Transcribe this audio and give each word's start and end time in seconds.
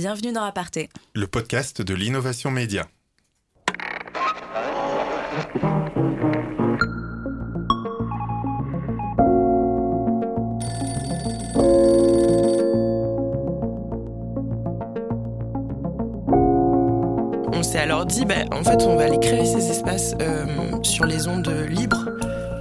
bienvenue 0.00 0.30
dans 0.30 0.44
Aparté. 0.44 0.90
Le 1.16 1.26
podcast 1.26 1.82
de 1.82 1.92
l'innovation 1.92 2.52
média. 2.52 2.86
On 17.52 17.62
s'est 17.64 17.78
alors 17.80 18.06
dit, 18.06 18.24
bah, 18.24 18.34
en 18.52 18.62
fait, 18.62 18.80
on 18.82 18.94
va 18.94 19.06
aller 19.06 19.18
créer 19.18 19.44
ces 19.44 19.68
espaces 19.68 20.14
euh, 20.20 20.80
sur 20.84 21.06
les 21.06 21.26
ondes 21.26 21.48
libres 21.68 22.08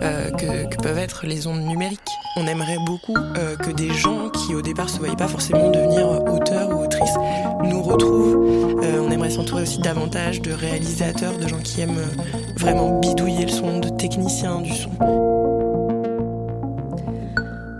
euh, 0.02 0.32
que, 0.32 0.68
que 0.76 0.82
peuvent 0.82 0.98
être 0.98 1.28
les 1.28 1.46
ondes 1.46 1.62
numériques. 1.62 2.07
On 2.40 2.46
aimerait 2.46 2.78
beaucoup 2.78 3.18
euh, 3.18 3.56
que 3.56 3.72
des 3.72 3.92
gens 3.92 4.30
qui 4.30 4.54
au 4.54 4.62
départ 4.62 4.92
se 4.92 5.00
voyaient 5.00 5.16
pas 5.16 5.28
forcément 5.28 5.72
devenir 5.72 6.08
auteurs 6.08 6.70
ou 6.70 6.84
autrices 6.84 7.16
nous 7.64 7.82
retrouvent. 7.82 8.80
Euh, 8.84 9.02
on 9.02 9.10
aimerait 9.10 9.32
s'entourer 9.32 9.64
aussi 9.64 9.80
davantage 9.80 10.40
de 10.44 10.52
réalisateurs, 10.52 11.36
de 11.36 11.48
gens 11.48 11.58
qui 11.58 11.82
aiment 11.82 11.98
euh, 11.98 12.56
vraiment 12.56 13.00
bidouiller 13.00 13.46
le 13.46 13.52
son, 13.52 13.80
de 13.80 13.90
techniciens 13.90 14.62
du 14.62 14.72
son. 14.72 14.92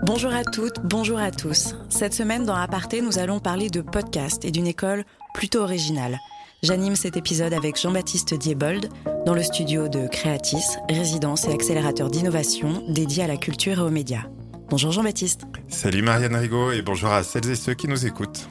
Bonjour 0.02 0.34
à 0.34 0.42
toutes, 0.42 0.80
bonjour 0.82 1.20
à 1.20 1.30
tous. 1.30 1.76
Cette 1.88 2.14
semaine 2.14 2.44
dans 2.44 2.56
Aparté, 2.56 3.00
nous 3.00 3.20
allons 3.20 3.38
parler 3.38 3.70
de 3.70 3.80
podcast 3.80 4.44
et 4.44 4.50
d'une 4.50 4.66
école 4.66 5.04
plutôt 5.34 5.60
originale. 5.60 6.18
J'anime 6.64 6.96
cet 6.96 7.16
épisode 7.16 7.52
avec 7.52 7.80
Jean-Baptiste 7.80 8.34
Diebold 8.34 8.88
dans 9.24 9.34
le 9.34 9.44
studio 9.44 9.86
de 9.86 10.08
Creatis, 10.08 10.64
résidence 10.90 11.46
et 11.46 11.52
accélérateur 11.52 12.10
d'innovation 12.10 12.82
dédié 12.88 13.22
à 13.22 13.28
la 13.28 13.36
culture 13.36 13.78
et 13.78 13.82
aux 13.82 13.90
médias. 13.90 14.24
Bonjour 14.70 14.92
Jean-Baptiste. 14.92 15.46
Salut 15.68 16.02
Marianne 16.02 16.36
Rigaud 16.36 16.72
et 16.72 16.82
bonjour 16.82 17.10
à 17.10 17.22
celles 17.22 17.48
et 17.48 17.54
ceux 17.54 17.72
qui 17.72 17.88
nous 17.88 18.04
écoutent. 18.04 18.48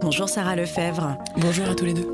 Bonjour 0.00 0.28
Sarah 0.28 0.54
Lefebvre. 0.54 1.18
Bonjour 1.36 1.68
à 1.68 1.74
tous 1.74 1.84
les 1.84 1.94
deux. 1.94 2.06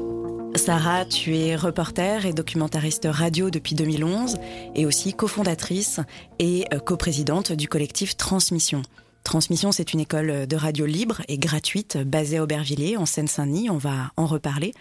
Sarah, 0.55 1.05
tu 1.05 1.37
es 1.37 1.55
reporter 1.55 2.25
et 2.25 2.33
documentariste 2.33 3.07
radio 3.11 3.51
depuis 3.51 3.75
2011 3.75 4.39
et 4.75 4.87
aussi 4.87 5.13
cofondatrice 5.13 6.01
et 6.39 6.65
euh, 6.73 6.79
coprésidente 6.79 7.53
du 7.53 7.69
collectif 7.69 8.17
Transmission. 8.17 8.81
Transmission, 9.25 9.73
c'est 9.73 9.93
une 9.93 10.01
école 10.01 10.47
de 10.47 10.57
radio 10.57 10.87
libre 10.87 11.21
et 11.29 11.37
gratuite 11.37 11.99
basée 11.99 12.39
à 12.39 12.45
Aubervilliers, 12.45 12.97
en 12.97 13.05
Seine-Saint-Denis. 13.05 13.69
On 13.69 13.77
va 13.77 14.11
en 14.17 14.25
reparler. 14.25 14.73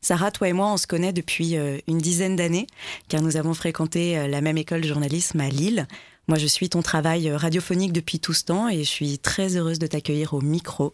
Sarah, 0.00 0.30
toi 0.30 0.48
et 0.48 0.52
moi, 0.52 0.72
on 0.72 0.76
se 0.76 0.86
connaît 0.86 1.12
depuis 1.12 1.56
euh, 1.56 1.78
une 1.88 1.98
dizaine 1.98 2.36
d'années, 2.36 2.68
car 3.08 3.20
nous 3.20 3.36
avons 3.36 3.52
fréquenté 3.52 4.16
euh, 4.16 4.28
la 4.28 4.42
même 4.42 4.58
école 4.58 4.82
de 4.82 4.86
journalisme 4.86 5.40
à 5.40 5.48
Lille. 5.48 5.88
Moi, 6.28 6.38
je 6.38 6.46
suis 6.46 6.68
ton 6.68 6.82
travail 6.82 7.30
radiophonique 7.30 7.92
depuis 7.92 8.18
tout 8.18 8.32
ce 8.32 8.44
temps 8.44 8.68
et 8.68 8.78
je 8.78 8.88
suis 8.88 9.18
très 9.18 9.56
heureuse 9.56 9.78
de 9.78 9.86
t'accueillir 9.86 10.34
au 10.34 10.40
micro. 10.40 10.92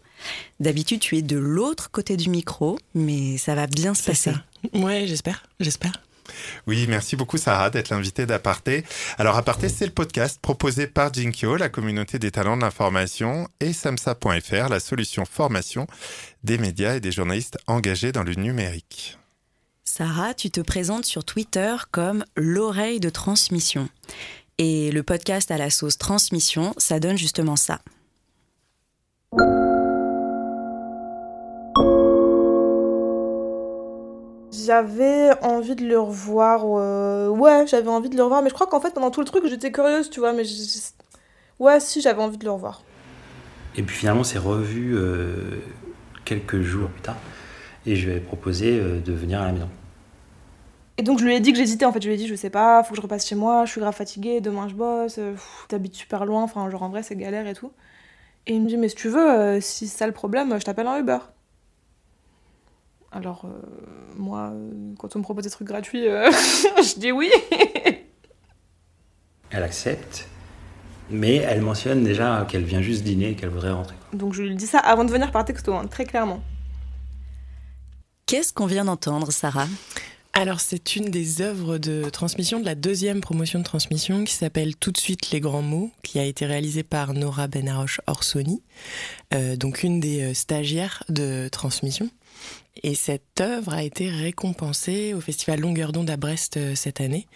D'habitude, 0.59 0.99
tu 0.99 1.17
es 1.17 1.21
de 1.23 1.37
l'autre 1.37 1.89
côté 1.89 2.17
du 2.17 2.29
micro, 2.29 2.77
mais 2.93 3.37
ça 3.37 3.55
va 3.55 3.65
bien 3.65 3.93
se 3.95 4.03
passer. 4.03 4.31
Ça. 4.31 4.43
Ouais, 4.79 5.05
j'espère, 5.07 5.43
j'espère. 5.59 5.93
Oui, 6.67 6.85
merci 6.87 7.15
beaucoup 7.15 7.37
Sarah 7.37 7.69
d'être 7.69 7.89
l'invitée 7.89 8.25
d'Aparté. 8.25 8.83
Alors 9.17 9.35
Aparté, 9.35 9.69
c'est 9.69 9.85
le 9.85 9.91
podcast 9.91 10.39
proposé 10.41 10.87
par 10.87 11.13
Jinkyo, 11.13 11.57
la 11.57 11.69
communauté 11.69 12.19
des 12.19 12.31
talents 12.31 12.55
de 12.55 12.61
l'information, 12.61 13.47
et 13.59 13.73
samsa.fr, 13.73 14.69
la 14.69 14.79
solution 14.79 15.25
formation 15.25 15.87
des 16.43 16.57
médias 16.57 16.95
et 16.95 16.99
des 16.99 17.11
journalistes 17.11 17.57
engagés 17.67 18.11
dans 18.11 18.23
le 18.23 18.35
numérique. 18.35 19.17
Sarah, 19.83 20.33
tu 20.33 20.49
te 20.49 20.61
présentes 20.61 21.05
sur 21.05 21.25
Twitter 21.25 21.75
comme 21.91 22.23
l'oreille 22.35 22.99
de 22.99 23.09
transmission. 23.09 23.89
Et 24.57 24.91
le 24.91 25.03
podcast 25.03 25.51
à 25.51 25.57
la 25.57 25.69
sauce 25.69 25.97
transmission, 25.97 26.73
ça 26.77 26.99
donne 26.99 27.17
justement 27.17 27.55
ça. 27.55 27.79
J'avais 34.51 35.31
envie 35.41 35.75
de 35.75 35.83
le 35.85 35.99
revoir. 35.99 36.61
euh, 36.65 37.27
Ouais, 37.29 37.65
j'avais 37.67 37.89
envie 37.89 38.09
de 38.09 38.15
le 38.15 38.23
revoir. 38.23 38.43
Mais 38.43 38.49
je 38.49 38.53
crois 38.53 38.67
qu'en 38.67 38.79
fait, 38.79 38.93
pendant 38.93 39.09
tout 39.09 39.19
le 39.21 39.25
truc, 39.25 39.43
j'étais 39.47 39.71
curieuse, 39.71 40.09
tu 40.09 40.19
vois. 40.19 40.31
Mais 40.33 40.45
je- 40.45 40.79
ouais, 41.59 41.79
si, 41.79 42.01
j'avais 42.01 42.21
envie 42.21 42.37
de 42.37 42.45
le 42.45 42.51
revoir. 42.51 42.83
Et 43.75 43.81
puis 43.81 43.95
finalement, 43.95 44.23
c'est 44.23 44.37
revu 44.37 44.95
euh, 44.95 45.59
quelques 46.25 46.61
jours 46.61 46.89
plus 46.89 47.01
tard. 47.01 47.17
Et 47.87 47.95
je 47.95 48.09
lui 48.09 48.17
ai 48.17 48.19
proposé 48.19 48.79
euh, 48.79 48.99
de 48.99 49.11
venir 49.11 49.41
à 49.41 49.45
la 49.47 49.51
maison. 49.53 49.69
Et 50.97 51.03
donc, 51.03 51.19
je 51.19 51.25
lui 51.25 51.33
ai 51.35 51.39
dit 51.39 51.51
que 51.51 51.57
j'hésitais. 51.57 51.85
En 51.85 51.91
fait, 51.91 52.01
je 52.01 52.07
lui 52.07 52.13
ai 52.15 52.17
dit, 52.17 52.27
je 52.27 52.35
sais 52.35 52.49
pas, 52.51 52.83
faut 52.83 52.91
que 52.91 52.97
je 52.97 53.01
repasse 53.01 53.27
chez 53.27 53.35
moi. 53.35 53.65
Je 53.65 53.71
suis 53.71 53.81
grave 53.81 53.95
fatiguée. 53.95 54.41
Demain, 54.41 54.67
je 54.67 54.75
bosse. 54.75 55.17
euh, 55.17 55.35
T'habites 55.67 55.95
super 55.95 56.25
loin. 56.25 56.43
Enfin, 56.43 56.69
genre, 56.69 56.83
en 56.83 56.89
vrai, 56.89 57.01
c'est 57.03 57.15
galère 57.15 57.47
et 57.47 57.53
tout. 57.55 57.71
Et 58.45 58.53
il 58.53 58.61
me 58.61 58.67
dit, 58.67 58.77
mais 58.77 58.89
si 58.89 58.95
tu 58.95 59.09
veux, 59.09 59.31
euh, 59.31 59.61
si 59.61 59.87
c'est 59.87 59.97
ça 59.97 60.05
le 60.07 60.13
problème, 60.13 60.59
je 60.59 60.63
t'appelle 60.65 60.87
un 60.87 60.97
Uber. 60.99 61.17
Alors, 63.11 63.45
euh, 63.45 63.49
moi, 64.17 64.51
quand 64.99 65.15
on 65.15 65.19
me 65.19 65.23
propose 65.23 65.43
des 65.43 65.49
trucs 65.49 65.67
gratuits, 65.67 66.07
euh, 66.07 66.29
je 66.77 66.99
dis 66.99 67.11
oui. 67.11 67.29
Elle 69.51 69.61
accepte, 69.63 70.27
mais 71.11 71.35
elle 71.35 71.61
mentionne 71.61 72.03
déjà 72.03 72.43
qu'elle 72.49 72.63
vient 72.63 72.81
juste 72.81 73.03
dîner 73.03 73.29
et 73.29 73.35
qu'elle 73.35 73.49
voudrait 73.49 73.71
rentrer. 73.71 73.95
Donc, 74.11 74.33
je 74.33 74.41
lui 74.41 74.55
dis 74.55 74.65
ça 74.65 74.79
avant 74.79 75.03
de 75.05 75.11
venir 75.11 75.31
par 75.31 75.45
texto, 75.45 75.75
hein, 75.75 75.85
très 75.85 76.05
clairement. 76.05 76.41
Qu'est-ce 78.25 78.51
qu'on 78.51 78.65
vient 78.65 78.85
d'entendre, 78.85 79.31
Sarah? 79.31 79.67
Alors, 80.35 80.61
c'est 80.61 80.95
une 80.95 81.11
des 81.11 81.41
œuvres 81.41 81.77
de 81.77 82.09
transmission 82.09 82.59
de 82.59 82.65
la 82.65 82.73
deuxième 82.73 83.21
promotion 83.21 83.59
de 83.59 83.63
transmission 83.63 84.23
qui 84.23 84.33
s'appelle 84.33 84.75
Tout 84.75 84.91
de 84.91 84.97
suite 84.97 85.29
les 85.29 85.39
grands 85.39 85.61
mots, 85.61 85.91
qui 86.01 86.17
a 86.17 86.23
été 86.23 86.47
réalisée 86.47 86.81
par 86.81 87.13
Nora 87.13 87.47
Benaroche 87.47 88.01
Orsoni, 88.07 88.63
euh, 89.35 89.55
donc 89.55 89.83
une 89.83 89.99
des 89.99 90.31
euh, 90.31 90.33
stagiaires 90.33 91.03
de 91.07 91.49
transmission. 91.51 92.09
Et 92.81 92.95
cette 92.95 93.41
œuvre 93.41 93.75
a 93.75 93.83
été 93.83 94.09
récompensée 94.09 95.13
au 95.13 95.21
Festival 95.21 95.59
Longueur 95.59 95.91
d'onde 95.91 96.09
à 96.09 96.17
Brest 96.17 96.57
euh, 96.57 96.73
cette 96.73 96.99
année. 96.99 97.27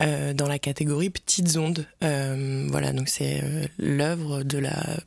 dans 0.00 0.46
la 0.46 0.60
catégorie 0.60 1.10
petites 1.10 1.56
ondes. 1.56 1.84
Voilà, 2.00 2.92
donc 2.92 3.08
c'est 3.08 3.42
l'œuvre 3.78 4.44
de 4.44 4.58
la 4.58 5.00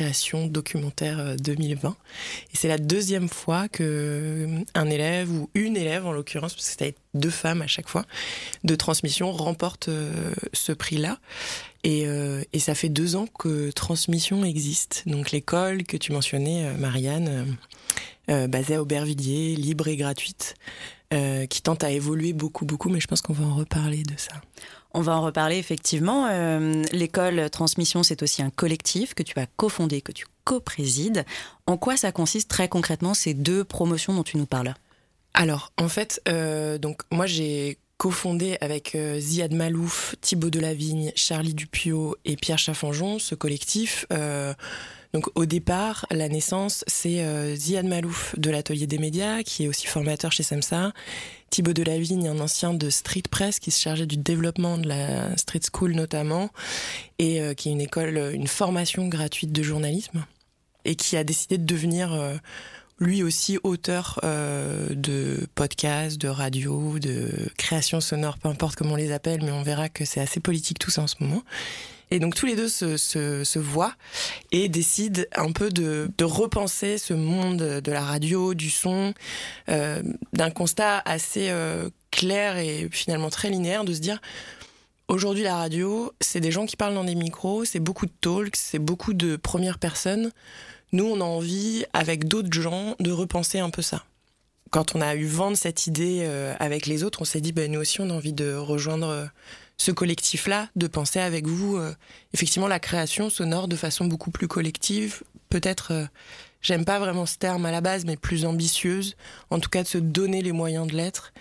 création 0.00 0.46
documentaire 0.46 1.18
euh, 1.18 1.36
2020. 1.36 1.90
Et 1.90 2.56
c'est 2.56 2.68
la 2.68 2.78
deuxième 2.78 3.28
fois 3.28 3.68
que 3.68 3.82
euh, 3.82 4.64
un 4.74 4.88
élève 4.88 5.30
ou 5.30 5.50
une 5.54 5.76
élève, 5.76 6.06
en 6.06 6.12
l'occurrence, 6.12 6.54
parce 6.54 6.64
que 6.64 6.70
c'était 6.70 6.94
deux 7.12 7.30
femmes 7.30 7.60
à 7.60 7.66
chaque 7.66 7.88
fois, 7.88 8.06
de 8.64 8.74
transmission 8.76 9.30
remporte 9.30 9.88
euh, 9.88 10.32
ce 10.54 10.72
prix-là. 10.72 11.18
Et, 11.84 12.06
euh, 12.06 12.42
et 12.54 12.60
ça 12.60 12.74
fait 12.74 12.88
deux 12.88 13.14
ans 13.14 13.26
que 13.26 13.70
Transmission 13.72 14.42
existe. 14.42 15.02
Donc 15.06 15.32
l'école 15.32 15.84
que 15.84 15.98
tu 15.98 16.12
mentionnais, 16.12 16.64
euh, 16.66 16.76
Marianne, 16.78 17.28
euh, 17.28 17.44
euh, 18.30 18.46
basée 18.48 18.76
à 18.76 18.82
Aubervilliers, 18.82 19.54
libre 19.56 19.88
et 19.88 19.96
gratuite, 19.96 20.54
euh, 21.12 21.44
qui 21.46 21.60
tente 21.60 21.84
à 21.84 21.90
évoluer 21.90 22.32
beaucoup, 22.32 22.64
beaucoup, 22.64 22.88
mais 22.88 23.00
je 23.00 23.06
pense 23.06 23.20
qu'on 23.20 23.34
va 23.34 23.44
en 23.44 23.54
reparler 23.54 24.02
de 24.02 24.14
ça. 24.16 24.32
On 24.92 25.02
va 25.02 25.16
en 25.16 25.22
reparler 25.22 25.56
effectivement. 25.56 26.26
Euh, 26.30 26.82
L'école 26.92 27.48
Transmission, 27.50 28.02
c'est 28.02 28.22
aussi 28.22 28.42
un 28.42 28.50
collectif 28.50 29.14
que 29.14 29.22
tu 29.22 29.38
as 29.38 29.46
cofondé, 29.56 30.00
que 30.00 30.12
tu 30.12 30.26
coprésides. 30.44 31.24
En 31.66 31.76
quoi 31.76 31.96
ça 31.96 32.10
consiste 32.12 32.50
très 32.50 32.68
concrètement 32.68 33.14
ces 33.14 33.34
deux 33.34 33.62
promotions 33.62 34.14
dont 34.14 34.24
tu 34.24 34.36
nous 34.36 34.46
parles? 34.46 34.74
Alors, 35.32 35.72
en 35.78 35.88
fait, 35.88 36.20
euh, 36.28 36.78
donc 36.78 37.02
moi 37.12 37.26
j'ai 37.26 37.78
cofondé 37.98 38.56
avec 38.60 38.94
euh, 38.94 39.20
Ziad 39.20 39.52
Malouf, 39.52 40.16
Thibaut 40.20 40.50
Delavigne, 40.50 41.12
Charlie 41.14 41.54
Dupiot 41.54 42.16
et 42.24 42.34
Pierre 42.34 42.58
Chaffanjon 42.58 43.18
ce 43.18 43.34
collectif. 43.34 44.06
Donc 45.12 45.28
au 45.34 45.44
départ, 45.44 46.06
la 46.12 46.28
naissance, 46.28 46.84
c'est 46.86 47.56
Ziad 47.56 47.84
Malouf 47.84 48.38
de 48.38 48.48
l'Atelier 48.48 48.86
des 48.86 48.98
médias, 48.98 49.42
qui 49.42 49.64
est 49.64 49.68
aussi 49.68 49.88
formateur 49.88 50.30
chez 50.30 50.44
SEMSA. 50.44 50.92
Thibaut 51.50 51.72
Delavigne, 51.72 52.28
un 52.28 52.40
ancien 52.40 52.74
de 52.74 52.90
Street 52.90 53.24
Press, 53.30 53.58
qui 53.58 53.70
se 53.70 53.80
chargeait 53.80 54.06
du 54.06 54.16
développement 54.16 54.78
de 54.78 54.88
la 54.88 55.36
Street 55.36 55.60
School 55.72 55.92
notamment, 55.92 56.50
et 57.18 57.40
euh, 57.40 57.54
qui 57.54 57.68
est 57.68 57.72
une 57.72 57.80
école, 57.80 58.30
une 58.32 58.46
formation 58.46 59.08
gratuite 59.08 59.52
de 59.52 59.62
journalisme, 59.62 60.24
et 60.84 60.94
qui 60.94 61.16
a 61.16 61.24
décidé 61.24 61.58
de 61.58 61.64
devenir... 61.64 62.12
euh, 62.12 62.36
lui 63.00 63.22
aussi 63.22 63.58
auteur 63.62 64.20
euh, 64.24 64.88
de 64.90 65.46
podcasts, 65.54 66.20
de 66.20 66.28
radio, 66.28 66.98
de 66.98 67.30
créations 67.56 68.00
sonores, 68.00 68.38
peu 68.38 68.48
importe 68.48 68.76
comment 68.76 68.92
on 68.92 68.96
les 68.96 69.10
appelle, 69.10 69.42
mais 69.42 69.50
on 69.50 69.62
verra 69.62 69.88
que 69.88 70.04
c'est 70.04 70.20
assez 70.20 70.38
politique 70.38 70.78
tout 70.78 70.90
ça 70.90 71.02
en 71.02 71.06
ce 71.06 71.16
moment. 71.20 71.42
Et 72.10 72.18
donc 72.18 72.34
tous 72.34 72.46
les 72.46 72.56
deux 72.56 72.68
se, 72.68 73.58
voient 73.58 73.94
et 74.50 74.68
décident 74.68 75.22
un 75.36 75.52
peu 75.52 75.70
de, 75.70 76.10
repenser 76.22 76.98
ce 76.98 77.14
monde 77.14 77.58
de 77.58 77.92
la 77.92 78.02
radio, 78.02 78.54
du 78.54 78.70
son, 78.70 79.14
euh, 79.68 80.02
d'un 80.32 80.50
constat 80.50 81.02
assez 81.04 81.50
euh, 81.50 81.88
clair 82.10 82.56
et 82.58 82.88
finalement 82.90 83.30
très 83.30 83.50
linéaire, 83.50 83.84
de 83.84 83.92
se 83.92 84.00
dire 84.00 84.20
aujourd'hui 85.08 85.42
la 85.42 85.56
radio, 85.56 86.12
c'est 86.20 86.40
des 86.40 86.52
gens 86.52 86.66
qui 86.66 86.76
parlent 86.76 86.94
dans 86.94 87.04
des 87.04 87.14
micros, 87.14 87.64
c'est 87.64 87.80
beaucoup 87.80 88.06
de 88.06 88.12
talks, 88.20 88.56
c'est 88.56 88.78
beaucoup 88.78 89.12
de 89.12 89.36
premières 89.36 89.78
personnes. 89.78 90.30
Nous, 90.92 91.04
on 91.04 91.20
a 91.20 91.24
envie, 91.24 91.84
avec 91.92 92.26
d'autres 92.26 92.52
gens, 92.52 92.96
de 92.98 93.12
repenser 93.12 93.60
un 93.60 93.70
peu 93.70 93.82
ça. 93.82 94.04
Quand 94.70 94.94
on 94.94 95.00
a 95.00 95.14
eu 95.14 95.26
vent 95.26 95.50
de 95.50 95.56
cette 95.56 95.86
idée 95.86 96.20
euh, 96.22 96.54
avec 96.58 96.86
les 96.86 97.04
autres, 97.04 97.22
on 97.22 97.24
s'est 97.24 97.40
dit, 97.40 97.52
ben, 97.52 97.70
nous 97.70 97.80
aussi, 97.80 98.00
on 98.00 98.10
a 98.10 98.12
envie 98.12 98.32
de 98.32 98.54
rejoindre 98.54 99.28
ce 99.80 99.92
collectif-là, 99.92 100.68
de 100.76 100.86
penser 100.86 101.20
avec 101.20 101.46
vous, 101.46 101.78
euh, 101.78 101.94
effectivement, 102.34 102.68
la 102.68 102.78
création 102.78 103.30
sonore 103.30 103.66
de 103.66 103.76
façon 103.76 104.04
beaucoup 104.04 104.30
plus 104.30 104.46
collective, 104.46 105.22
peut-être 105.48 105.92
euh, 105.94 106.04
j'aime 106.60 106.84
pas 106.84 106.98
vraiment 106.98 107.24
ce 107.24 107.38
terme 107.38 107.64
à 107.64 107.70
la 107.70 107.80
base, 107.80 108.04
mais 108.04 108.18
plus 108.18 108.44
ambitieuse, 108.44 109.16
en 109.48 109.58
tout 109.58 109.70
cas 109.70 109.82
de 109.82 109.88
se 109.88 109.96
donner 109.96 110.42
les 110.42 110.52
moyens 110.52 110.86
de 110.86 110.94
l'être 110.94 111.32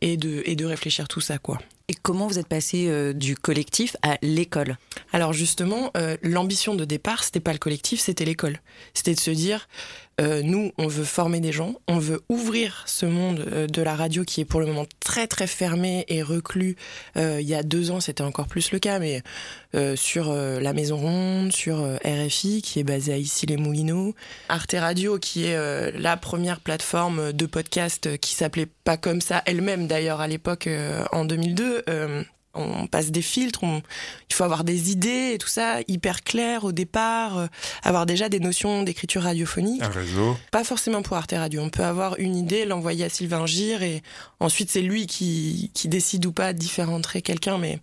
et 0.00 0.16
de, 0.16 0.44
et 0.44 0.54
de 0.54 0.64
réfléchir 0.64 1.08
tout 1.08 1.20
ça, 1.20 1.38
quoi. 1.38 1.58
Et 1.90 1.94
comment 1.94 2.26
vous 2.26 2.38
êtes 2.38 2.48
passé 2.48 2.86
euh, 2.88 3.14
du 3.14 3.34
collectif 3.34 3.96
à 4.02 4.18
l'école? 4.20 4.76
Alors 5.14 5.32
justement, 5.32 5.90
euh, 5.96 6.18
l'ambition 6.22 6.74
de 6.74 6.84
départ, 6.84 7.24
c'était 7.24 7.40
pas 7.40 7.54
le 7.54 7.58
collectif, 7.58 7.98
c'était 7.98 8.26
l'école. 8.26 8.60
C'était 8.92 9.14
de 9.14 9.20
se 9.20 9.30
dire, 9.30 9.68
euh, 10.20 10.42
nous, 10.42 10.70
on 10.76 10.86
veut 10.86 11.04
former 11.04 11.40
des 11.40 11.50
gens, 11.50 11.76
on 11.88 11.98
veut 11.98 12.20
ouvrir 12.28 12.84
ce 12.86 13.06
monde 13.06 13.38
de 13.38 13.82
la 13.82 13.96
radio 13.96 14.24
qui 14.24 14.42
est 14.42 14.44
pour 14.44 14.60
le 14.60 14.66
moment 14.66 14.84
très 15.00 15.26
très 15.26 15.46
fermé 15.46 16.04
et 16.08 16.22
reclus. 16.22 16.76
il 17.16 17.40
y 17.40 17.54
a 17.54 17.62
deux 17.62 17.90
ans, 17.90 18.00
c'était 18.00 18.22
encore 18.22 18.48
plus 18.48 18.70
le 18.72 18.78
cas, 18.78 18.98
mais 18.98 19.22
sur 19.96 20.32
la 20.32 20.72
Maison 20.72 20.96
Ronde, 20.96 21.52
sur 21.52 21.78
RFI 22.04 22.62
qui 22.62 22.80
est 22.80 22.84
basé 22.84 23.12
à 23.12 23.16
Issy-les-Moulineaux, 23.16 24.14
Arte 24.48 24.74
Radio 24.76 25.18
qui 25.18 25.44
est 25.44 25.92
la 25.98 26.16
première 26.16 26.60
plateforme 26.60 27.32
de 27.32 27.46
podcast 27.46 28.18
qui 28.18 28.34
s'appelait 28.34 28.68
pas 28.84 28.96
comme 28.96 29.20
ça 29.20 29.42
elle-même 29.46 29.86
d'ailleurs 29.86 30.20
à 30.20 30.26
l'époque 30.26 30.68
en 31.12 31.24
2002 31.24 31.77
euh, 31.88 32.22
on 32.54 32.86
passe 32.86 33.10
des 33.10 33.22
filtres, 33.22 33.62
il 33.62 34.34
faut 34.34 34.44
avoir 34.44 34.64
des 34.64 34.90
idées 34.90 35.32
et 35.34 35.38
tout 35.38 35.48
ça 35.48 35.78
hyper 35.86 36.22
clair 36.22 36.64
au 36.64 36.72
départ, 36.72 37.38
euh, 37.38 37.46
avoir 37.82 38.06
déjà 38.06 38.28
des 38.28 38.40
notions 38.40 38.82
d'écriture 38.82 39.22
radiophonique. 39.22 39.82
Un 39.82 39.88
réseau. 39.88 40.36
Pas 40.50 40.64
forcément 40.64 41.02
pour 41.02 41.16
Arte 41.16 41.34
Radio. 41.36 41.62
On 41.62 41.70
peut 41.70 41.84
avoir 41.84 42.18
une 42.18 42.36
idée, 42.36 42.64
l'envoyer 42.64 43.04
à 43.04 43.08
Sylvain 43.08 43.46
Gire 43.46 43.82
et 43.82 44.02
ensuite 44.40 44.70
c'est 44.70 44.82
lui 44.82 45.06
qui, 45.06 45.70
décide 45.84 46.26
ou 46.26 46.32
pas 46.32 46.52
différentrer 46.52 47.22
quelqu'un. 47.22 47.58
Mais 47.58 47.78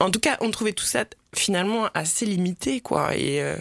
en 0.00 0.10
tout 0.10 0.20
cas, 0.20 0.36
on 0.40 0.50
trouvait 0.50 0.72
tout 0.72 0.84
ça 0.84 1.04
finalement 1.34 1.88
assez 1.92 2.24
limité 2.24 2.80
quoi 2.80 3.14
et 3.14 3.42
euh, 3.42 3.56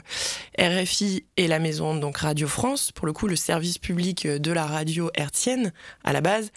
RFI 0.57 1.25
et 1.35 1.47
la 1.47 1.59
maison 1.59 1.93
donc 1.93 2.19
Radio 2.19 2.47
France 2.47 2.93
pour 2.93 3.05
le 3.05 3.11
coup 3.11 3.27
le 3.27 3.35
service 3.35 3.79
public 3.79 4.25
de 4.25 4.51
la 4.53 4.65
radio 4.65 5.11
hertzienne 5.13 5.73
à 6.05 6.13
la 6.13 6.21
base 6.21 6.53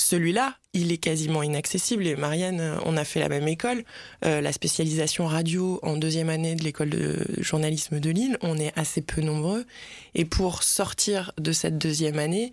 celui-là, 0.00 0.56
il 0.72 0.92
est 0.92 0.98
quasiment 0.98 1.42
inaccessible. 1.42 2.06
Et 2.06 2.16
Marianne, 2.16 2.60
euh, 2.60 2.76
on 2.84 2.96
a 2.96 3.04
fait 3.04 3.20
la 3.20 3.28
même 3.28 3.48
école, 3.48 3.84
euh, 4.24 4.40
la 4.40 4.52
spécialisation 4.52 5.26
radio 5.26 5.80
en 5.82 5.96
deuxième 5.96 6.28
année 6.28 6.54
de 6.54 6.62
l'école 6.62 6.90
de 6.90 7.26
journalisme 7.38 8.00
de 8.00 8.10
Lille. 8.10 8.38
On 8.42 8.56
est 8.56 8.72
assez 8.76 9.02
peu 9.02 9.20
nombreux. 9.20 9.64
Et 10.14 10.24
pour 10.24 10.62
sortir 10.62 11.32
de 11.38 11.52
cette 11.52 11.78
deuxième 11.78 12.18
année, 12.18 12.52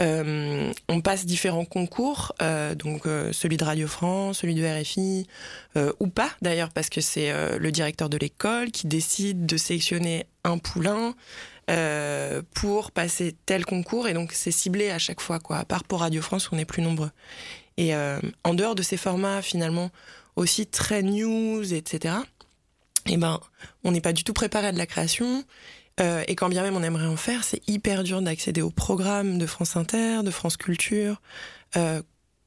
euh, 0.00 0.72
on 0.88 1.00
passe 1.00 1.26
différents 1.26 1.64
concours, 1.64 2.34
donc 2.76 3.04
celui 3.32 3.56
de 3.56 3.64
Radio 3.64 3.88
France, 3.88 4.38
celui 4.40 4.54
de 4.54 4.64
RFI, 4.64 5.26
ou 6.00 6.08
pas 6.08 6.30
d'ailleurs, 6.42 6.70
parce 6.70 6.90
que 6.90 7.00
c'est 7.00 7.32
le 7.58 7.72
directeur 7.72 8.08
de 8.08 8.18
l'école 8.18 8.70
qui 8.70 8.86
décide 8.86 9.46
de 9.46 9.56
sélectionner 9.56 10.26
un 10.44 10.58
poulain. 10.58 11.14
Euh, 11.70 12.40
pour 12.54 12.92
passer 12.92 13.36
tel 13.44 13.66
concours. 13.66 14.08
Et 14.08 14.14
donc, 14.14 14.32
c'est 14.32 14.50
ciblé 14.50 14.90
à 14.90 14.98
chaque 14.98 15.20
fois, 15.20 15.38
quoi. 15.38 15.58
À 15.58 15.64
part 15.66 15.84
pour 15.84 16.00
Radio 16.00 16.22
France, 16.22 16.50
où 16.50 16.54
on 16.54 16.58
est 16.58 16.64
plus 16.64 16.80
nombreux. 16.80 17.10
Et 17.76 17.94
euh, 17.94 18.18
en 18.42 18.54
dehors 18.54 18.74
de 18.74 18.82
ces 18.82 18.96
formats, 18.96 19.42
finalement, 19.42 19.90
aussi 20.36 20.66
très 20.66 21.02
news, 21.02 21.74
etc., 21.74 22.14
et 23.06 23.12
eh 23.14 23.16
ben, 23.16 23.40
on 23.84 23.92
n'est 23.92 24.02
pas 24.02 24.12
du 24.12 24.22
tout 24.22 24.34
préparé 24.34 24.66
à 24.66 24.72
de 24.72 24.76
la 24.76 24.84
création. 24.84 25.44
Euh, 26.00 26.22
et 26.26 26.34
quand 26.34 26.50
bien 26.50 26.62
même 26.62 26.76
on 26.76 26.82
aimerait 26.82 27.06
en 27.06 27.16
faire, 27.16 27.42
c'est 27.42 27.66
hyper 27.66 28.04
dur 28.04 28.20
d'accéder 28.20 28.60
au 28.60 28.70
programme 28.70 29.38
de 29.38 29.46
France 29.46 29.76
Inter, 29.76 30.20
de 30.22 30.30
France 30.30 30.58
Culture, 30.58 31.22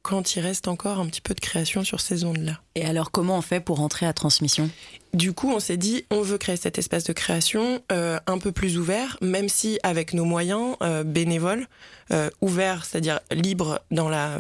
quand 0.02 0.36
il 0.36 0.40
reste 0.42 0.68
encore 0.68 1.00
un 1.00 1.06
petit 1.06 1.22
peu 1.22 1.34
de 1.34 1.40
création 1.40 1.84
sur 1.84 2.02
ces 2.02 2.24
ondes-là. 2.24 2.60
Et 2.76 2.86
alors, 2.86 3.12
comment 3.12 3.38
on 3.38 3.42
fait 3.42 3.60
pour 3.60 3.78
rentrer 3.78 4.06
à 4.06 4.14
transmission? 4.14 4.70
Du 5.14 5.34
coup, 5.34 5.52
on 5.52 5.60
s'est 5.60 5.78
dit, 5.78 6.06
on 6.10 6.22
veut 6.22 6.38
créer 6.38 6.58
cet 6.58 6.78
espace 6.78 7.04
de 7.04 7.14
création 7.14 7.82
euh, 7.92 8.20
un 8.28 8.38
peu 8.38 8.52
plus 8.52 8.78
ouvert, 8.78 9.18
même 9.22 9.50
si 9.50 9.80
avec 9.84 10.14
nos 10.14 10.26
moyens 10.26 10.76
euh, 10.82 11.04
bénévoles, 11.04 11.68
euh, 12.12 12.30
ouvert, 12.42 12.86
c'est-à-dire 12.86 13.20
libre 13.32 13.80
dans 13.92 14.10
la 14.10 14.40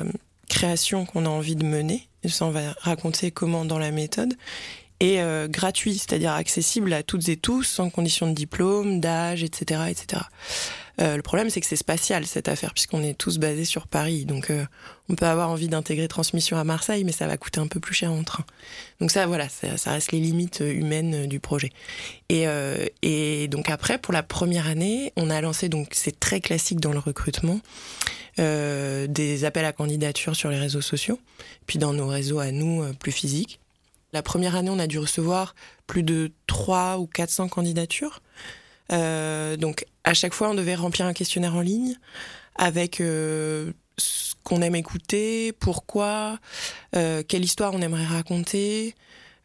création 0.49 1.05
qu'on 1.05 1.25
a 1.25 1.29
envie 1.29 1.55
de 1.55 1.65
mener. 1.65 2.07
Ça, 2.27 2.45
on 2.45 2.51
va 2.51 2.73
raconter 2.79 3.31
comment 3.31 3.65
dans 3.65 3.79
la 3.79 3.91
méthode. 3.91 4.35
Et 4.99 5.19
gratuit, 5.49 5.95
c'est-à-dire 5.95 6.33
accessible 6.33 6.93
à 6.93 7.01
toutes 7.01 7.27
et 7.27 7.35
tous, 7.35 7.63
sans 7.63 7.89
condition 7.89 8.27
de 8.27 8.33
diplôme, 8.33 8.99
d'âge, 8.99 9.41
etc., 9.41 9.81
etc. 9.89 10.21
Euh, 11.01 11.15
le 11.15 11.21
problème, 11.21 11.50
c'est 11.50 11.62
que 11.62 11.68
c'est 11.68 11.75
spatial 11.75 12.25
cette 12.25 12.48
affaire, 12.48 12.74
puisqu'on 12.74 13.03
est 13.03 13.18
tous 13.18 13.39
basés 13.39 13.65
sur 13.65 13.88
Paris. 13.88 14.25
Donc, 14.25 14.50
euh, 14.50 14.65
on 15.09 15.15
peut 15.15 15.25
avoir 15.25 15.50
envie 15.50 15.68
d'intégrer 15.68 16.07
transmission 16.07 16.57
à 16.57 16.63
Marseille, 16.63 17.03
mais 17.03 17.12
ça 17.12 17.27
va 17.27 17.38
coûter 17.38 17.59
un 17.59 17.68
peu 17.68 17.80
plus 17.80 17.95
cher 17.95 18.12
en 18.12 18.24
train. 18.24 18.45
Donc 19.00 19.12
ça, 19.12 19.25
voilà, 19.25 19.50
ça, 19.50 19.92
reste 19.92 20.12
les 20.12 20.19
limites 20.19 20.62
euh, 20.62 20.71
humaines 20.71 21.25
du 21.25 21.39
projet. 21.39 21.71
Et, 22.30 23.48
donc 23.50 23.69
après, 23.69 23.98
pour 23.98 24.13
la 24.13 24.24
première 24.24 24.68
année, 24.68 25.12
on 25.15 25.30
a 25.30 25.42
lancé, 25.42 25.69
donc 25.69 25.89
c'est 25.92 26.19
très 26.19 26.39
classique 26.39 26.80
dans 26.80 26.94
le 26.94 27.00
recrutement, 27.00 27.59
des 28.38 29.44
appels 29.44 29.65
à 29.65 29.74
candidature 29.74 30.36
sur 30.36 30.50
les 30.50 30.57
réseaux 30.57 30.81
sociaux, 30.81 31.19
puis 31.68 31.77
dans 31.77 31.94
nos 31.94 32.07
réseaux 32.07 32.39
à 32.39 32.51
nous 32.51 32.86
plus 32.94 33.12
physiques. 33.12 33.59
La 34.13 34.24
première 34.24 34.56
année, 34.56 34.69
on 34.69 34.80
a 34.80 34.88
dû 34.88 34.97
recevoir 35.00 35.56
plus 35.88 36.04
de 36.04 36.31
3 36.47 36.97
ou 37.00 37.07
400 37.07 37.50
candidatures. 37.50 38.21
Euh, 38.91 39.57
donc 39.57 39.85
à 40.03 40.13
chaque 40.13 40.33
fois, 40.33 40.49
on 40.49 40.53
devait 40.53 40.75
remplir 40.75 41.05
un 41.05 41.13
questionnaire 41.13 41.55
en 41.55 41.61
ligne 41.61 41.95
avec 42.55 42.99
euh, 43.01 43.71
ce 43.97 44.33
qu'on 44.43 44.61
aime 44.61 44.75
écouter, 44.75 45.53
pourquoi, 45.53 46.39
euh, 46.95 47.23
quelle 47.27 47.43
histoire 47.43 47.73
on 47.73 47.81
aimerait 47.81 48.05
raconter. 48.05 48.95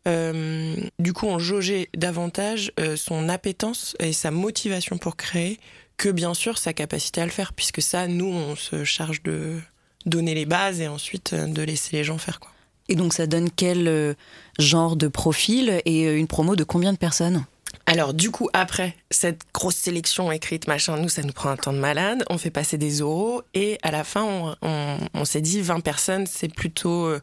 du 0.07 1.13
coup, 1.13 1.27
on 1.27 1.39
jaugeait 1.39 1.89
davantage 1.97 2.73
son 2.97 3.29
appétence 3.29 3.97
et 3.99 4.13
sa 4.13 4.31
motivation 4.31 4.99
pour 4.99 5.17
créer 5.17 5.59
que 5.97 6.11
bien 6.11 6.33
sûr 6.33 6.59
sa 6.59 6.73
capacité 6.73 7.21
à 7.23 7.25
le 7.25 7.33
faire, 7.33 7.53
puisque 7.53 7.83
ça, 7.83 8.07
nous, 8.07 8.33
on 8.33 8.55
se 8.55 8.85
charge 8.85 9.23
de 9.25 9.59
donner 10.05 10.35
les 10.35 10.47
bases 10.47 10.81
et 10.81 10.87
ensuite 10.87 11.35
de 11.35 11.63
laisser 11.63 11.97
les 11.97 12.05
gens 12.05 12.19
faire 12.19 12.39
quoi. 12.39 12.53
Et 12.89 12.95
donc 12.95 13.15
ça 13.15 13.27
donne 13.27 13.51
quel 13.51 14.15
genre 14.61 14.95
de 14.95 15.09
profil 15.09 15.83
et 15.85 16.05
une 16.05 16.29
promo 16.29 16.55
de 16.55 16.63
combien 16.63 16.93
de 16.93 16.99
personnes? 16.99 17.45
Alors 17.87 18.15
du 18.15 18.33
coup, 18.33 18.51
après 18.53 18.97
cette 19.11 19.43
grosse 19.55 19.77
sélection 19.77 20.33
écrite, 20.33 20.67
machin, 20.67 20.97
nous, 20.97 21.09
ça 21.09 21.23
nous 21.23 21.33
prend 21.33 21.51
un 21.51 21.57
temps 21.57 21.73
de 21.73 21.79
malade. 21.79 22.25
On 22.29 22.37
fait 22.37 22.51
passer 22.51 22.79
des 22.79 23.01
oraux 23.01 23.43
et 23.55 23.79
à 23.83 23.93
la 23.93 24.03
fin, 24.03 24.57
on, 24.61 25.25
s'est 25.25 25.41
dit 25.41 25.63
20 25.63 25.81
personnes, 25.81 26.27
c'est 26.27 26.53
plutôt... 26.53 27.07
Euh, 27.07 27.23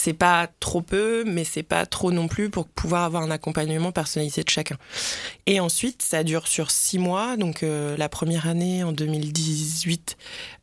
c'est 0.00 0.12
pas 0.12 0.48
trop 0.60 0.80
peu, 0.80 1.24
mais 1.26 1.42
c'est 1.42 1.64
pas 1.64 1.84
trop 1.84 2.12
non 2.12 2.28
plus 2.28 2.50
pour 2.50 2.68
pouvoir 2.68 3.02
avoir 3.02 3.24
un 3.24 3.32
accompagnement 3.32 3.90
personnalisé 3.90 4.44
de 4.44 4.48
chacun. 4.48 4.76
Et 5.46 5.58
ensuite, 5.58 6.02
ça 6.02 6.22
dure 6.22 6.46
sur 6.46 6.70
six 6.70 7.00
mois, 7.00 7.36
donc 7.36 7.64
euh, 7.64 7.96
la 7.96 8.08
première 8.08 8.46
année 8.46 8.84
en 8.84 8.92
2018, 8.92 10.16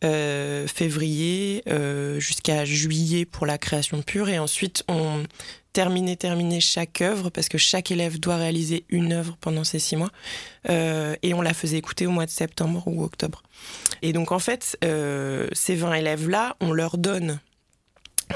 euh, 0.06 0.68
février, 0.68 1.64
jusqu'à 2.18 2.64
juillet 2.64 3.26
pour 3.26 3.46
la 3.46 3.58
création 3.58 4.02
pure, 4.04 4.30
et 4.30 4.40
ensuite 4.40 4.86
on 4.88 5.26
terminer, 5.76 6.16
terminer 6.16 6.62
chaque 6.62 7.02
œuvre, 7.02 7.30
parce 7.30 7.50
que 7.50 7.58
chaque 7.58 7.92
élève 7.92 8.18
doit 8.18 8.38
réaliser 8.38 8.86
une 8.88 9.12
œuvre 9.12 9.36
pendant 9.42 9.66
ces 9.66 9.78
six 9.78 9.98
mois. 9.98 10.10
Euh, 10.70 11.18
et 11.22 11.34
on 11.34 11.42
la 11.42 11.54
faisait 11.54 11.78
écouter 11.78 12.08
au 12.08 12.12
mois 12.12 12.26
de 12.26 12.32
septembre 12.32 12.84
ou 12.88 13.04
octobre. 13.04 13.44
Et 14.02 14.14
donc, 14.14 14.32
en 14.32 14.40
fait, 14.40 14.78
euh, 14.86 15.50
ces 15.52 15.76
20 15.76 15.96
élèves-là, 15.96 16.56
on 16.62 16.72
leur 16.72 16.98
donne 16.98 17.42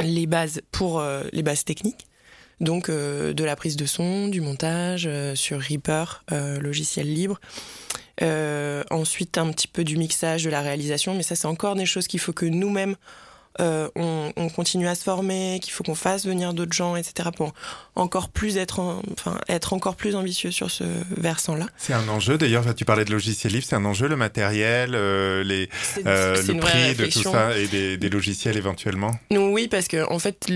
les 0.01 0.27
bases 0.27 0.62
pour 0.72 1.00
euh, 1.00 1.24
les 1.31 1.41
bases 1.41 1.63
techniques. 1.63 2.08
Donc, 2.60 2.91
de 2.91 3.43
la 3.46 3.55
prise 3.55 3.77
de 3.77 3.86
son, 3.86 4.27
du 4.27 4.41
montage 4.41 5.10
sur 5.36 5.62
Reaper, 5.62 6.25
logiciel 6.60 7.08
libre. 7.08 7.39
ensuite, 8.91 9.38
un 9.38 9.50
petit 9.53 9.69
peu 9.69 9.86
du 9.86 9.96
mixage, 9.96 10.43
de 10.43 10.50
la 10.50 10.60
réalisation. 10.60 11.15
Mais 11.15 11.24
ça, 11.24 11.38
c'est 11.38 11.48
encore 11.48 11.75
des 11.75 11.86
choses 11.86 12.08
qu'il 12.08 12.19
faut 12.19 12.34
que 12.34 12.46
nous-mêmes 12.46 12.98
euh, 13.60 13.89
on, 13.96 14.50
continue 14.50 14.88
à 14.88 14.96
se 14.96 15.04
former, 15.04 15.60
qu'il 15.62 15.72
faut 15.72 15.84
qu'on 15.84 15.96
fasse 15.96 16.25
venir 16.25 16.54
d'autres 16.54 16.74
gens, 16.74 16.96
etc. 16.96 17.30
pour 17.36 17.54
encore 17.96 18.30
plus 18.30 18.58
être, 18.58 18.80
enfin, 19.13 19.39
être 19.48 19.74
encore 19.74 19.96
plus 19.96 20.16
ambitieux 20.16 20.51
sur 20.51 20.72
ce 20.72 20.84
versant-là. 21.16 21.68
C'est 21.78 21.94
un 21.94 22.08
enjeu. 22.10 22.38
D'ailleurs, 22.38 22.74
tu 22.75 22.84
parlais 22.84 23.06
de 23.06 23.12
logiciels 23.12 23.54
libres, 23.54 23.66
c'est 23.68 23.75
un 23.75 23.86
enjeu 23.86 24.08
le 24.08 24.16
matériel, 24.16 24.92
euh, 24.96 25.44
les, 25.44 25.70
euh, 26.06 26.42
le 26.42 26.60
prix 26.60 26.96
de 26.96 27.06
tout 27.06 27.24
ça 27.24 27.58
et 27.58 27.68
des, 27.98 28.10
logiciels 28.10 28.58
éventuellement? 28.58 29.12
oui, 29.32 29.68
parce 29.68 29.88
que 29.88 30.12
en 30.12 30.20
fait, 30.20 30.48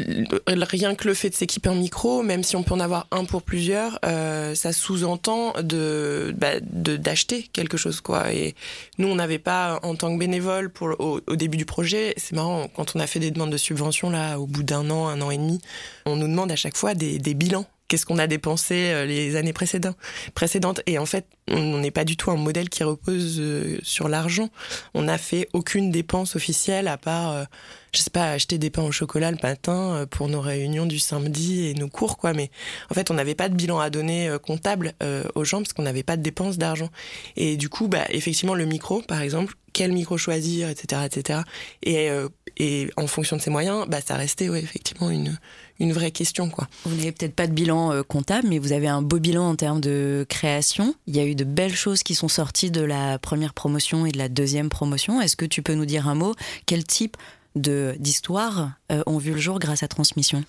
rien 0.48 0.96
que 0.96 1.08
le 1.08 1.14
fait 1.14 1.30
de 1.30 1.36
s'équiper 1.36 1.70
en 1.70 1.76
micro, 1.76 2.24
même 2.24 2.44
si 2.44 2.56
on 2.56 2.64
peut 2.64 2.74
en 2.74 2.80
avoir 2.80 3.08
un 3.12 3.26
pour 3.26 3.44
plusieurs, 3.44 4.00
ça 4.02 4.74
sous-entend 4.74 5.54
de 5.62 6.34
bah, 6.38 6.60
d'acheter 6.62 7.44
quelque 7.54 7.78
chose 7.78 8.02
quoi. 8.02 8.34
Et 8.34 8.56
nous, 8.98 9.08
on 9.08 9.16
n'avait 9.16 9.40
pas 9.40 9.80
en 9.84 9.96
tant 9.96 10.14
que 10.14 10.20
bénévole 10.20 10.70
pour 10.70 10.96
au, 11.00 11.22
au 11.28 11.36
début 11.36 11.58
du 11.58 11.66
projet. 11.66 12.14
C'est 12.18 12.36
marrant 12.36 12.68
quand 12.76 12.93
on 12.96 13.00
a 13.00 13.08
fait 13.08 13.20
des 13.20 13.32
demandes 13.32 13.52
de 13.52 13.58
subventions, 13.58 14.10
là, 14.10 14.40
au 14.40 14.48
bout 14.48 14.64
d'un 14.64 14.90
an, 14.90 15.08
un 15.08 15.22
an 15.22 15.32
et 15.32 15.38
demi, 15.38 15.60
on 16.06 16.16
nous 16.16 16.28
demande 16.28 16.52
à 16.52 16.56
chaque 16.56 16.78
fois 16.78 16.94
des, 16.94 17.20
bilans 17.34 17.66
qu'est-ce 17.88 18.06
qu'on 18.08 18.18
a 18.18 18.26
dépensé 18.26 19.06
les 19.06 19.36
années 19.36 19.54
précédentes? 19.54 20.82
Et 20.88 20.98
en 20.98 21.06
fait, 21.06 21.28
on 21.48 21.78
n'est 21.78 21.92
pas 21.92 22.06
du 22.06 22.18
tout 22.18 22.32
un 22.32 22.38
modèle 22.38 22.70
qui 22.70 22.84
repose 22.84 23.40
sur 23.84 24.10
l'argent. 24.10 24.50
On 24.96 25.04
n'a 25.04 25.20
fait 25.20 25.48
aucune 25.54 25.92
dépense 25.92 26.36
officielle 26.36 26.88
à 26.88 26.98
part 26.98 27.46
je 27.94 28.02
sais 28.02 28.10
pas, 28.10 28.32
acheter 28.32 28.58
des 28.58 28.70
pains 28.70 28.84
au 28.84 28.92
chocolat 28.92 29.32
le 29.32 29.38
matin 29.42 29.96
euh, 29.96 30.06
pour 30.06 30.28
nos 30.28 30.42
réunions 30.42 30.86
du 30.86 31.00
samedi 31.00 31.68
et 31.68 31.74
nos 31.76 31.88
cours, 31.88 32.18
quoi. 32.18 32.34
Mais 32.34 32.50
en 32.90 32.94
fait, 32.94 33.12
on 33.12 33.14
n'avait 33.14 33.36
pas 33.36 33.50
de 33.50 33.56
bilan 33.56 33.80
à 33.80 33.90
donner 33.90 34.28
euh, 34.28 34.40
comptable 34.40 34.94
euh, 35.04 35.24
aux 35.36 35.44
gens 35.44 35.60
parce 35.60 35.74
qu'on 35.74 35.84
n'avait 35.84 36.04
pas 36.04 36.18
de 36.18 36.24
dépenses 36.24 36.58
d'argent. 36.58 36.90
Et 37.36 37.56
du 37.56 37.70
coup, 37.70 37.88
bah, 37.88 38.06
effectivement, 38.10 38.56
le 38.56 38.66
micro, 38.66 39.02
par 39.02 39.22
exemple, 39.22 39.54
quel 39.74 39.92
micro 39.92 40.18
choisir, 40.18 40.70
etc., 40.70 41.02
etc. 41.06 41.40
Et, 41.84 42.10
et 42.58 42.90
en 42.98 43.08
fonction 43.08 43.38
de 43.38 43.42
ses 43.42 43.50
moyens, 43.50 43.86
bah, 43.88 44.00
ça 44.06 44.16
restait 44.16 44.46
effectivement 44.46 45.10
une, 45.10 45.38
une 45.80 45.94
vraie 45.94 46.12
question. 46.12 46.50
Quoi. 46.50 46.68
Vous 46.86 46.96
n'avez 46.96 47.12
peut-être 47.12 47.36
pas 47.36 47.48
de 47.48 47.54
bilan 47.54 48.04
comptable, 48.04 48.48
mais 48.48 48.60
vous 48.60 48.72
avez 48.72 48.88
un 48.88 49.02
beau 49.02 49.20
bilan 49.20 49.50
en 49.50 49.56
termes 49.56 49.82
de 49.82 50.26
création. 50.30 50.96
Il 51.08 51.16
y 51.16 51.20
a 51.20 51.26
eu 51.26 51.36
de 51.36 51.44
belles 51.44 51.76
choses 51.76 52.04
qui 52.04 52.16
sont 52.16 52.28
sorties 52.28 52.72
de 52.72 52.82
la 52.82 53.18
première 53.20 53.54
promotion 53.54 54.06
et 54.06 54.12
de 54.12 54.18
la 54.18 54.30
deuxième 54.30 54.70
promotion. 54.70 55.22
Est-ce 55.22 55.36
que 55.36 55.46
tu 55.46 55.62
peux 55.62 55.74
nous 55.74 55.86
dire 55.86 56.08
un 56.08 56.16
mot? 56.16 56.34
Quel 56.66 56.84
type 56.84 57.18
d'histoires 57.56 58.72
euh, 58.92 59.04
ont 59.06 59.18
vu 59.18 59.32
le 59.32 59.40
jour 59.40 59.60
grâce 59.60 59.84
à 59.84 59.88
Transmission? 59.88 60.44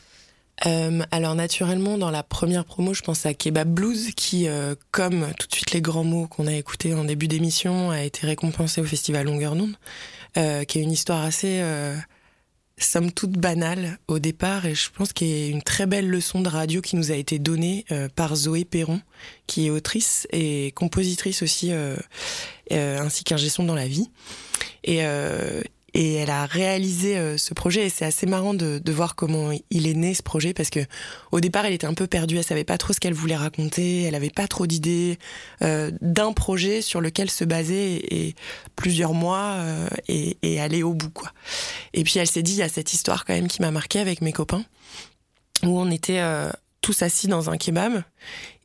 Euh, 0.67 1.03
alors 1.11 1.35
naturellement, 1.35 1.99
dans 1.99 2.11
la 2.11 2.23
première 2.23 2.65
promo, 2.65 2.95
je 2.95 3.03
pense 3.03 3.27
à 3.27 3.35
Kebab 3.35 3.69
Blues, 3.69 4.11
qui, 4.15 4.49
euh, 4.49 4.75
comme 4.93 5.27
tout 5.39 5.47
de 5.47 5.55
suite 5.55 5.73
les 5.73 5.81
grands 5.81 6.05
mots 6.05 6.27
qu'on 6.27 6.47
a 6.47 6.53
écoutés 6.53 6.95
en 6.95 7.05
début 7.05 7.29
d'émission, 7.29 7.91
a 7.91 8.03
été 8.03 8.27
récompensé 8.27 8.81
au 8.81 8.85
festival 8.85 9.27
Longueur 9.27 9.57
d'onde, 9.57 9.77
qui 10.35 10.79
est 10.79 10.83
une 10.83 10.93
histoire 10.93 11.23
assez, 11.23 11.63
somme 12.77 13.13
toute 13.13 13.33
banale 13.33 13.99
au 14.09 14.19
départ, 14.19 14.67
et 14.67 14.75
je 14.75 14.91
pense 14.91 15.13
qu'il 15.13 15.33
a 15.33 15.47
une 15.49 15.63
très 15.63 15.87
belle 15.87 16.09
leçon 16.09 16.41
de 16.41 16.49
radio 16.49 16.81
qui 16.81 16.97
nous 16.97 17.13
a 17.13 17.15
été 17.15 17.39
donnée 17.39 17.85
par 18.17 18.35
Zoé 18.35 18.65
Perron, 18.65 19.01
qui 19.47 19.67
est 19.67 19.71
autrice 19.71 20.27
et 20.33 20.73
compositrice 20.73 21.43
aussi, 21.43 21.73
ainsi 22.71 23.25
qu'un 23.25 23.37
gestion 23.37 23.65
dans 23.65 23.77
la 23.77 23.87
vie. 23.87 24.09
Et, 24.83 25.03
et 25.95 26.15
elle 26.15 26.31
a 26.31 26.45
réalisé 26.45 27.17
euh, 27.17 27.39
ce 27.39 27.55
projet 27.55 27.87
et 27.87 27.89
c'est 27.89 28.05
assez 28.05 28.27
marrant 28.27 28.53
de, 28.53 28.79
de, 28.79 28.93
voir 28.93 29.15
comment 29.15 29.53
il 29.71 29.87
est 29.87 29.95
né 29.95 30.13
ce 30.13 30.23
projet 30.23 30.53
parce 30.53 30.69
que 30.69 30.81
au 31.31 31.41
départ 31.41 31.65
elle 31.65 31.73
était 31.73 31.87
un 31.87 31.95
peu 31.95 32.09
perdue, 32.09 32.37
elle 32.37 32.45
savait 32.45 32.65
pas 32.65 32.79
trop 32.79 32.93
ce 32.93 33.01
qu'elle 33.01 33.15
voulait 33.15 33.37
raconter, 33.37 34.03
elle 34.03 34.17
avait 34.17 34.31
pas 34.31 34.49
trop 34.49 34.67
d'idées 34.67 35.19
euh, 35.63 35.93
d'un 36.01 36.33
projet 36.33 36.83
sur 36.83 37.01
lequel 37.01 37.31
se 37.31 37.45
baser 37.45 38.27
et, 38.27 38.35
plusieurs 38.75 39.15
mois 39.15 39.55
euh, 39.59 39.89
et, 40.09 40.37
et, 40.43 40.61
aller 40.61 40.83
au 40.83 40.95
bout 40.95 41.11
quoi. 41.11 41.33
Et 41.93 42.03
puis 42.03 42.19
elle 42.19 42.27
s'est 42.27 42.43
dit 42.43 42.53
il 42.53 42.59
y 42.59 42.63
a 42.63 42.69
cette 42.69 42.93
histoire 42.93 43.25
quand 43.25 43.35
même 43.35 43.49
qui 43.49 43.63
m'a 43.63 43.71
marqué 43.71 44.01
avec 44.01 44.21
mes 44.21 44.33
copains 44.33 44.65
où 45.63 45.79
on 45.79 45.91
était 45.93 46.19
euh, 46.19 46.51
tous 46.81 47.03
assis 47.03 47.29
dans 47.29 47.51
un 47.51 47.57
kebab 47.57 48.03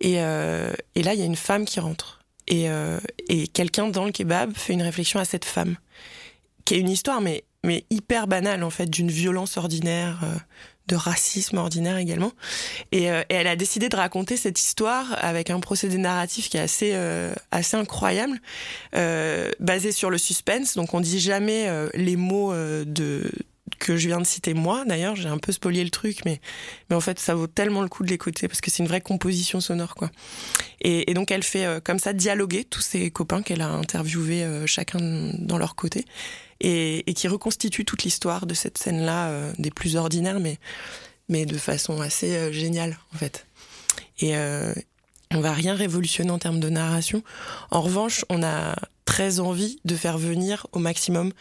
et, 0.02 0.14
et 0.16 1.04
là 1.04 1.14
il 1.14 1.20
y 1.20 1.22
a 1.22 1.26
une 1.26 1.36
femme 1.38 1.66
qui 1.66 1.80
rentre. 1.80 2.20
Et, 2.48 2.68
et 3.30 3.48
quelqu'un 3.48 3.88
dans 3.88 4.04
le 4.04 4.12
kebab 4.12 4.52
fait 4.56 4.74
une 4.74 4.82
réflexion 4.82 5.20
à 5.20 5.26
cette 5.26 5.46
femme 5.46 5.78
qui 6.70 6.76
est 6.76 6.80
une 6.80 6.90
histoire, 6.90 7.20
mais, 7.20 7.46
mais 7.64 7.84
hyper 7.90 8.28
banale, 8.28 8.64
en 8.64 8.70
fait, 8.70 8.86
d'une 8.86 9.10
violence 9.10 9.58
ordinaire, 9.58 10.20
euh, 10.22 10.36
de 10.86 10.96
racisme 10.96 11.58
ordinaire 11.58 11.98
également. 11.98 12.32
Euh, 12.94 13.24
et, 13.28 13.34
elle 13.34 13.48
a 13.48 13.56
décidé 13.56 13.90
de 13.90 13.96
raconter 13.96 14.38
cette 14.38 14.60
histoire 14.60 15.18
avec 15.18 15.50
un 15.50 15.60
procédé 15.62 15.98
narratif 15.98 16.48
qui 16.48 16.58
est 16.58 16.62
assez, 16.62 16.92
euh, 16.94 17.34
assez 17.50 17.76
incroyable, 17.76 18.40
basé 18.94 19.92
sur 19.92 20.12
le 20.12 20.20
suspense. 20.20 20.76
Donc 20.76 20.94
on 20.94 21.00
dit 21.00 21.20
jamais 21.20 21.68
les 21.96 22.16
mots 22.16 22.54
de 22.54 23.32
que 23.80 23.98
je 23.98 24.08
viens 24.08 24.20
de 24.20 24.26
citer 24.26 24.54
moi 24.54 24.84
d'ailleurs 24.86 25.16
j'ai 25.16 25.30
un 25.30 25.38
peu 25.38 25.52
spolié 25.52 25.84
le 25.84 25.90
truc 25.90 26.20
mais 26.26 26.40
mais 26.90 26.96
en 26.96 27.02
fait 27.02 27.20
ça 27.20 27.34
vaut 27.36 27.48
tellement 27.48 27.82
le 27.82 27.90
coup 27.90 28.04
de 28.04 28.10
l'écouter 28.10 28.48
parce 28.48 28.62
que 28.62 28.70
c'est 28.70 28.84
une 28.84 28.90
vraie 28.90 29.02
composition 29.02 29.62
sonore 29.62 29.96
quoi 29.96 30.12
et, 30.82 31.14
donc 31.14 31.32
elle 31.32 31.44
fait 31.44 31.82
comme 31.84 32.00
ça 32.00 32.14
dialoguer 32.14 32.64
tous 32.64 32.82
ses 32.82 33.12
copains 33.12 33.42
qu'elle 33.42 33.62
a 33.62 33.70
interviewés 33.70 34.46
chacun 34.66 35.00
dans 35.40 35.58
leur 35.58 35.76
côté 35.76 36.06
et, 36.62 37.14
qui 37.16 37.28
reconstitue 37.28 37.86
toute 37.86 38.04
l'histoire 38.04 38.46
de 38.46 38.54
cette 38.54 38.78
scène-là, 38.78 39.30
euh, 39.30 39.54
des 39.60 39.72
plus 39.72 39.96
ordinaires, 39.96 40.40
mais, 40.40 40.58
mais 41.28 41.46
de 41.46 41.58
façon 41.58 42.02
assez 42.02 42.36
euh, 42.36 42.52
géniale, 42.52 42.98
en 43.14 43.18
fait. 43.18 43.46
Et 44.20 44.36
euh, 44.36 44.74
on 45.34 45.42
va 45.42 45.54
rien 45.54 45.76
révolutionner 45.76 46.32
en 46.32 46.40
termes 46.40 46.60
de 46.60 46.70
narration. 46.70 47.24
En 47.72 47.82
revanche, 47.82 48.26
on 48.30 48.42
a 48.42 48.76
très 49.06 49.40
envie 49.40 49.80
de 49.86 49.96
faire 49.96 50.18
venir 50.18 50.66
au 50.72 50.80
maximum. 50.80 51.32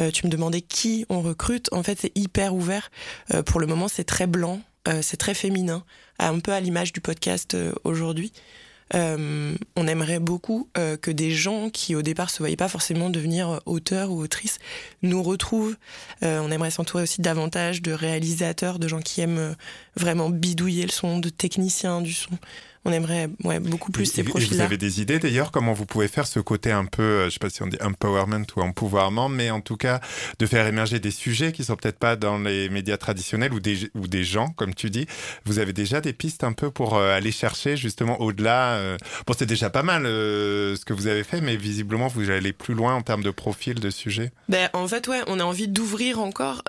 Euh, 0.00 0.10
tu 0.10 0.26
me 0.26 0.30
demandais 0.30 0.60
qui 0.60 1.06
on 1.08 1.20
recrute. 1.20 1.72
En 1.72 1.82
fait, 1.82 1.98
c'est 2.00 2.16
hyper 2.16 2.54
ouvert. 2.54 2.90
Euh, 3.34 3.42
pour 3.42 3.60
le 3.60 3.66
moment, 3.66 3.88
c'est 3.88 4.04
très 4.04 4.26
blanc, 4.26 4.60
c'est 5.02 5.16
très 5.16 5.34
féminin, 5.34 5.82
un 6.20 6.38
peu 6.38 6.52
à 6.52 6.60
l'image 6.60 6.92
du 6.92 7.00
podcast 7.00 7.56
aujourd'hui. 7.82 8.32
Euh, 8.94 9.56
on 9.74 9.86
aimerait 9.88 10.20
beaucoup 10.20 10.68
euh, 10.78 10.96
que 10.96 11.10
des 11.10 11.32
gens 11.32 11.70
qui 11.70 11.96
au 11.96 12.02
départ 12.02 12.30
se 12.30 12.38
voyaient 12.38 12.56
pas 12.56 12.68
forcément 12.68 13.10
devenir 13.10 13.60
auteurs 13.66 14.12
ou 14.12 14.20
autrices 14.20 14.58
nous 15.02 15.22
retrouvent. 15.22 15.76
Euh, 16.22 16.40
on 16.40 16.50
aimerait 16.50 16.70
s'entourer 16.70 17.02
aussi 17.02 17.20
davantage 17.20 17.82
de 17.82 17.92
réalisateurs, 17.92 18.78
de 18.78 18.86
gens 18.86 19.00
qui 19.00 19.20
aiment 19.20 19.56
vraiment 19.96 20.30
bidouiller 20.30 20.84
le 20.84 20.92
son, 20.92 21.18
de 21.18 21.28
techniciens 21.28 22.00
du 22.00 22.12
son 22.12 22.38
on 22.86 22.92
aimerait 22.92 23.28
ouais, 23.42 23.58
beaucoup 23.58 23.90
plus 23.90 24.06
ces 24.06 24.22
profils-là. 24.22 24.56
Vous 24.56 24.62
avez 24.62 24.76
des 24.76 25.00
idées 25.00 25.18
d'ailleurs 25.18 25.50
comment 25.50 25.72
vous 25.72 25.86
pouvez 25.86 26.06
faire 26.06 26.26
ce 26.26 26.38
côté 26.38 26.70
un 26.70 26.84
peu, 26.84 27.02
euh, 27.02 27.24
je 27.26 27.30
sais 27.30 27.38
pas 27.40 27.50
si 27.50 27.62
on 27.62 27.66
dit 27.66 27.76
empowerment 27.82 28.46
ou 28.54 28.60
empouvoirment, 28.60 29.28
mais 29.28 29.50
en 29.50 29.60
tout 29.60 29.76
cas 29.76 30.00
de 30.38 30.46
faire 30.46 30.66
émerger 30.66 31.00
des 31.00 31.10
sujets 31.10 31.50
qui 31.50 31.64
sont 31.64 31.74
peut-être 31.74 31.98
pas 31.98 32.14
dans 32.14 32.38
les 32.38 32.68
médias 32.68 32.96
traditionnels 32.96 33.52
ou 33.52 33.58
des, 33.58 33.90
ou 33.96 34.06
des 34.06 34.22
gens, 34.22 34.50
comme 34.50 34.72
tu 34.72 34.88
dis. 34.88 35.06
Vous 35.44 35.58
avez 35.58 35.72
déjà 35.72 36.00
des 36.00 36.12
pistes 36.12 36.44
un 36.44 36.52
peu 36.52 36.70
pour 36.70 36.96
euh, 36.96 37.16
aller 37.16 37.32
chercher 37.32 37.76
justement 37.76 38.20
au-delà. 38.20 38.74
Euh, 38.74 38.96
bon, 39.26 39.34
c'est 39.36 39.46
déjà 39.46 39.68
pas 39.68 39.82
mal 39.82 40.04
ce 40.04 40.84
que 40.84 40.92
vous 40.92 41.08
avez 41.08 41.24
fait, 41.24 41.40
mais 41.40 41.56
visiblement 41.56 42.06
vous 42.06 42.30
allez 42.30 42.52
plus 42.52 42.74
loin 42.74 42.94
en 42.94 43.02
termes 43.02 43.24
de 43.24 43.30
profil 43.30 43.80
de 43.80 43.90
sujets. 43.90 44.30
Ben, 44.48 44.70
en 44.74 44.86
fait, 44.86 45.08
ouais, 45.08 45.22
on 45.26 45.40
a 45.40 45.44
envie 45.44 45.66
d'ouvrir 45.66 46.20
encore. 46.20 46.62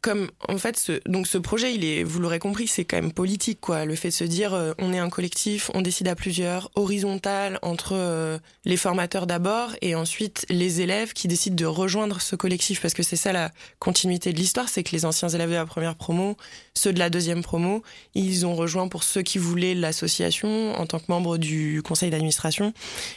comme 0.00 0.30
en 0.48 0.58
fait, 0.58 0.78
ce, 0.78 1.00
donc 1.06 1.26
ce 1.26 1.38
projet, 1.38 1.74
il 1.74 1.84
est, 1.84 2.04
vous 2.04 2.20
l'aurez 2.20 2.38
compris, 2.38 2.68
c'est 2.68 2.84
quand 2.84 3.00
même 3.00 3.12
politique, 3.12 3.58
quoi. 3.60 3.84
Le 3.84 3.96
fait 3.96 4.08
de 4.08 4.14
se 4.14 4.24
dire, 4.24 4.74
on 4.78 4.92
est 4.92 4.98
un 4.98 5.10
collectif 5.10 5.55
on 5.74 5.82
décide 5.82 6.08
à 6.08 6.14
plusieurs, 6.14 6.70
horizontal 6.74 7.58
entre 7.62 7.92
euh, 7.94 8.38
les 8.64 8.76
formateurs 8.76 9.26
d'abord 9.26 9.70
et 9.82 9.94
ensuite 9.94 10.46
les 10.48 10.80
élèves 10.80 11.12
qui 11.12 11.28
décident 11.28 11.56
de 11.56 11.66
rejoindre 11.66 12.20
ce 12.20 12.36
collectif. 12.36 12.80
Parce 12.80 12.94
que 12.94 13.02
c'est 13.02 13.16
ça 13.16 13.32
la 13.32 13.50
continuité 13.78 14.32
de 14.32 14.38
l'histoire, 14.38 14.68
c'est 14.68 14.82
que 14.82 14.92
les 14.92 15.04
anciens 15.04 15.28
élèves 15.28 15.50
de 15.50 15.54
la 15.54 15.66
première 15.66 15.96
promo, 15.96 16.36
ceux 16.74 16.92
de 16.92 16.98
la 16.98 17.10
deuxième 17.10 17.42
promo, 17.42 17.82
ils 18.14 18.46
ont 18.46 18.54
rejoint 18.54 18.88
pour 18.88 19.02
ceux 19.02 19.22
qui 19.22 19.38
voulaient 19.38 19.74
l'association 19.74 20.74
en 20.74 20.86
tant 20.86 20.98
que 20.98 21.06
membres 21.08 21.38
du 21.38 21.82
conseil 21.82 22.10
d'administration. 22.10 22.72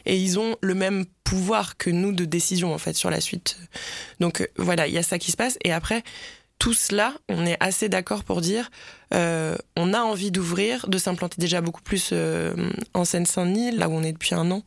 Et 0.05 0.17
ils 0.17 0.39
ont 0.39 0.55
le 0.61 0.75
même 0.75 1.05
pouvoir 1.23 1.77
que 1.77 1.89
nous 1.89 2.11
de 2.11 2.25
décision 2.25 2.73
en 2.73 2.77
fait 2.77 2.93
sur 2.93 3.09
la 3.09 3.21
suite. 3.21 3.57
Donc 4.19 4.41
euh, 4.41 4.47
voilà, 4.57 4.87
il 4.87 4.93
y 4.93 4.97
a 4.97 5.03
ça 5.03 5.19
qui 5.19 5.31
se 5.31 5.37
passe. 5.37 5.57
Et 5.63 5.71
après 5.71 6.03
tout 6.59 6.73
cela, 6.73 7.13
on 7.29 7.45
est 7.45 7.57
assez 7.61 7.87
d'accord 7.87 8.25
pour 8.25 8.41
dire 8.41 8.69
euh, 9.13 9.55
on 9.75 9.93
a 9.93 10.01
envie 10.01 10.31
d'ouvrir, 10.31 10.87
de 10.87 10.97
s'implanter 10.97 11.37
déjà 11.39 11.61
beaucoup 11.61 11.81
plus 11.81 12.09
euh, 12.13 12.53
en 12.93 13.05
Seine-Saint-Denis, 13.05 13.71
là 13.71 13.89
où 13.89 13.93
on 13.93 14.03
est 14.03 14.11
depuis 14.11 14.35
un 14.35 14.51
an, 14.51 14.63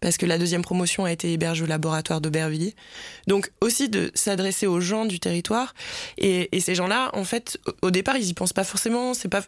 parce 0.00 0.16
que 0.16 0.24
la 0.24 0.38
deuxième 0.38 0.62
promotion 0.62 1.04
a 1.04 1.12
été 1.12 1.32
hébergée 1.32 1.64
au 1.64 1.66
laboratoire 1.66 2.20
d'Aubervilliers. 2.20 2.74
Donc 3.26 3.50
aussi 3.60 3.88
de 3.88 4.10
s'adresser 4.14 4.66
aux 4.66 4.80
gens 4.80 5.04
du 5.04 5.20
territoire. 5.20 5.74
Et, 6.18 6.48
ces 6.60 6.74
gens-là, 6.74 7.10
en 7.14 7.24
fait, 7.24 7.58
au 7.82 7.90
départ, 7.90 8.16
ils 8.16 8.28
y 8.28 8.34
pensent 8.34 8.52
pas 8.52 8.64
forcément. 8.64 9.14
C'est 9.14 9.28
pas, 9.28 9.42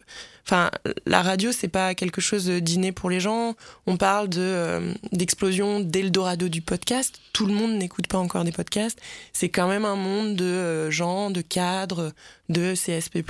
enfin, 0.47 0.71
la 1.07 1.23
radio, 1.23 1.53
c'est 1.53 1.69
pas 1.69 1.95
quelque 1.95 2.21
chose 2.21 2.47
d'inné 2.49 2.93
pour 2.93 3.09
les 3.09 3.21
gens. 3.21 3.55
On 3.87 3.97
parle 3.97 4.29
de 4.29 4.41
euh, 4.41 4.93
d'explosion 5.13 5.81
d'Eldorado 5.81 6.49
du 6.49 6.61
podcast. 6.61 7.21
Tout 7.33 7.47
le 7.47 7.55
monde 7.55 7.73
n'écoute 7.73 8.09
pas 8.09 8.19
encore 8.19 8.45
des 8.45 8.53
podcasts. 8.53 9.01
C'est 9.33 9.49
quand 9.49 9.69
même 9.69 9.85
un 9.85 9.97
monde 9.97 10.35
de 10.35 10.91
gens, 10.91 11.31
de 11.31 11.41
cadres, 11.41 12.13
de 12.49 12.75
CSP+. 12.75 13.23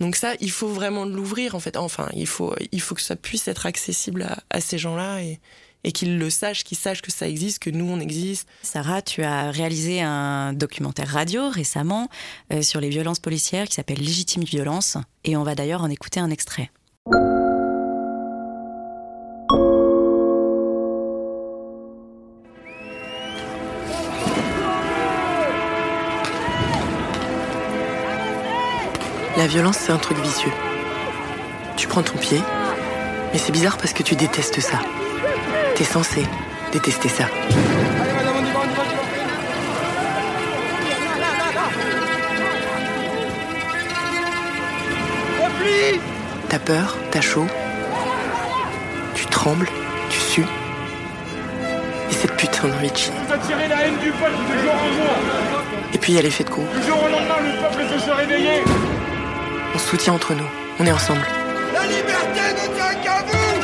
Donc 0.00 0.16
ça, 0.16 0.34
il 0.40 0.50
faut 0.50 0.68
vraiment 0.68 1.04
l'ouvrir 1.04 1.54
en 1.54 1.60
fait. 1.60 1.76
Enfin, 1.76 2.08
il 2.14 2.26
faut, 2.26 2.54
il 2.72 2.80
faut 2.80 2.94
que 2.94 3.02
ça 3.02 3.16
puisse 3.16 3.48
être 3.48 3.66
accessible 3.66 4.26
à, 4.50 4.60
ces 4.60 4.78
gens-là 4.78 5.22
et, 5.22 5.40
et 5.84 5.92
qu'ils 5.92 6.18
le 6.18 6.30
sachent, 6.30 6.64
qu'ils 6.64 6.76
sachent 6.76 7.02
que 7.02 7.12
ça 7.12 7.28
existe, 7.28 7.60
que 7.60 7.70
nous 7.70 7.88
on 7.88 8.00
existe. 8.00 8.48
Sarah, 8.62 9.02
tu 9.02 9.22
as 9.22 9.50
réalisé 9.50 10.02
un 10.02 10.52
documentaire 10.52 11.08
radio 11.08 11.48
récemment 11.48 12.08
euh, 12.52 12.62
sur 12.62 12.80
les 12.80 12.88
violences 12.88 13.20
policières 13.20 13.66
qui 13.68 13.74
s'appelle 13.74 14.00
Légitime 14.00 14.44
violence 14.44 14.98
et 15.24 15.36
on 15.36 15.44
va 15.44 15.54
d'ailleurs 15.54 15.82
en 15.82 15.90
écouter 15.90 16.20
un 16.20 16.30
extrait. 16.30 16.70
La 29.46 29.52
violence, 29.52 29.76
c'est 29.78 29.92
un 29.92 29.98
truc 29.98 30.18
vicieux. 30.18 30.50
Tu 31.76 31.86
prends 31.86 32.02
ton 32.02 32.18
pied, 32.18 32.40
mais 33.32 33.38
c'est 33.38 33.52
bizarre 33.52 33.76
parce 33.76 33.92
que 33.92 34.02
tu 34.02 34.16
détestes 34.16 34.58
ça. 34.58 34.80
T'es 35.76 35.84
censé 35.84 36.26
détester 36.72 37.08
ça. 37.08 37.26
T'as 46.48 46.58
peur, 46.58 46.96
t'as 47.12 47.20
chaud, 47.20 47.46
tu 49.14 49.26
trembles, 49.26 49.68
tu 50.10 50.18
sues. 50.18 50.46
Et 52.10 52.14
cette 52.14 52.36
putain 52.36 52.66
de 52.66 52.72
Richie. 52.80 53.12
Et 55.94 55.98
puis 55.98 56.14
il 56.14 56.16
y 56.16 56.18
a 56.18 56.22
l'effet 56.22 56.42
de 56.42 56.50
groupe. 56.50 56.66
On 59.76 59.78
se 59.78 59.88
soutient 59.88 60.14
entre 60.14 60.32
nous, 60.32 60.46
on 60.80 60.86
est 60.86 60.90
ensemble. 60.90 61.20
La 61.74 61.84
liberté 61.84 62.40
ne 62.54 62.74
tient 62.74 62.94
qu'à 62.94 63.22
vous 63.26 63.60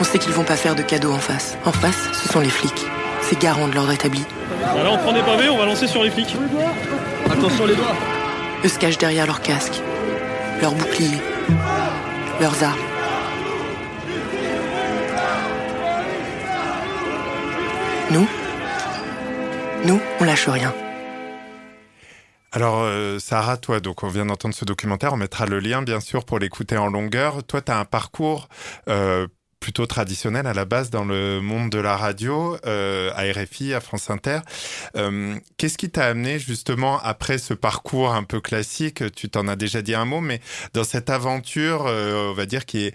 On 0.00 0.04
sait 0.04 0.18
qu'ils 0.18 0.32
vont 0.32 0.44
pas 0.44 0.56
faire 0.56 0.74
de 0.74 0.80
cadeaux 0.80 1.12
en 1.12 1.18
face. 1.18 1.58
En 1.66 1.72
face, 1.72 2.08
ce 2.14 2.26
sont 2.26 2.40
les 2.40 2.48
flics. 2.48 2.86
C'est 3.20 3.38
garant 3.38 3.68
de 3.68 3.74
l'ordre 3.74 3.92
établi. 3.92 4.24
Bah 4.62 4.82
là, 4.82 4.90
on 4.92 4.96
prend 4.96 5.12
des 5.12 5.20
pavés, 5.20 5.50
on 5.50 5.58
va 5.58 5.66
lancer 5.66 5.86
sur 5.86 6.02
les 6.02 6.10
flics. 6.10 6.34
Attention 7.30 7.66
les 7.66 7.74
doigts. 7.74 7.94
Eux 8.64 8.68
se 8.68 8.78
cachent 8.78 8.96
derrière 8.96 9.26
leurs 9.26 9.42
casques, 9.42 9.82
leurs 10.62 10.72
boucliers, 10.72 11.20
leurs 12.40 12.64
armes. 12.64 12.78
Nous 18.10 18.26
Nous, 19.84 20.00
on 20.18 20.24
lâche 20.24 20.48
rien. 20.48 20.72
Alors, 22.50 22.80
euh, 22.80 23.18
Sarah, 23.18 23.58
toi, 23.58 23.80
donc 23.80 24.02
on 24.02 24.08
vient 24.08 24.24
d'entendre 24.24 24.54
ce 24.54 24.64
documentaire, 24.64 25.12
on 25.12 25.18
mettra 25.18 25.44
le 25.44 25.60
lien, 25.60 25.82
bien 25.82 26.00
sûr, 26.00 26.24
pour 26.24 26.38
l'écouter 26.38 26.78
en 26.78 26.86
longueur. 26.88 27.44
Toi, 27.44 27.60
tu 27.60 27.70
as 27.70 27.78
un 27.78 27.84
parcours 27.84 28.48
euh, 28.88 29.26
plutôt 29.60 29.86
traditionnel 29.86 30.46
à 30.46 30.54
la 30.54 30.64
base 30.64 30.90
dans 30.90 31.04
le 31.04 31.40
monde 31.40 31.70
de 31.70 31.78
la 31.78 31.96
radio, 31.96 32.56
euh, 32.66 33.10
à 33.14 33.22
RFI, 33.32 33.74
à 33.74 33.80
France 33.80 34.10
Inter. 34.10 34.40
Euh, 34.96 35.34
Qu'est-ce 35.56 35.78
qui 35.78 35.90
t'a 35.90 36.06
amené 36.06 36.38
justement 36.38 36.98
après 37.00 37.38
ce 37.38 37.54
parcours 37.54 38.12
un 38.12 38.22
peu 38.22 38.40
classique? 38.40 39.02
Tu 39.14 39.28
t'en 39.28 39.48
as 39.48 39.56
déjà 39.56 39.82
dit 39.82 39.94
un 39.94 40.04
mot, 40.04 40.20
mais 40.20 40.40
dans 40.74 40.84
cette 40.84 41.10
aventure, 41.10 41.86
euh, 41.86 42.30
on 42.30 42.34
va 42.34 42.46
dire 42.46 42.66
qui 42.66 42.92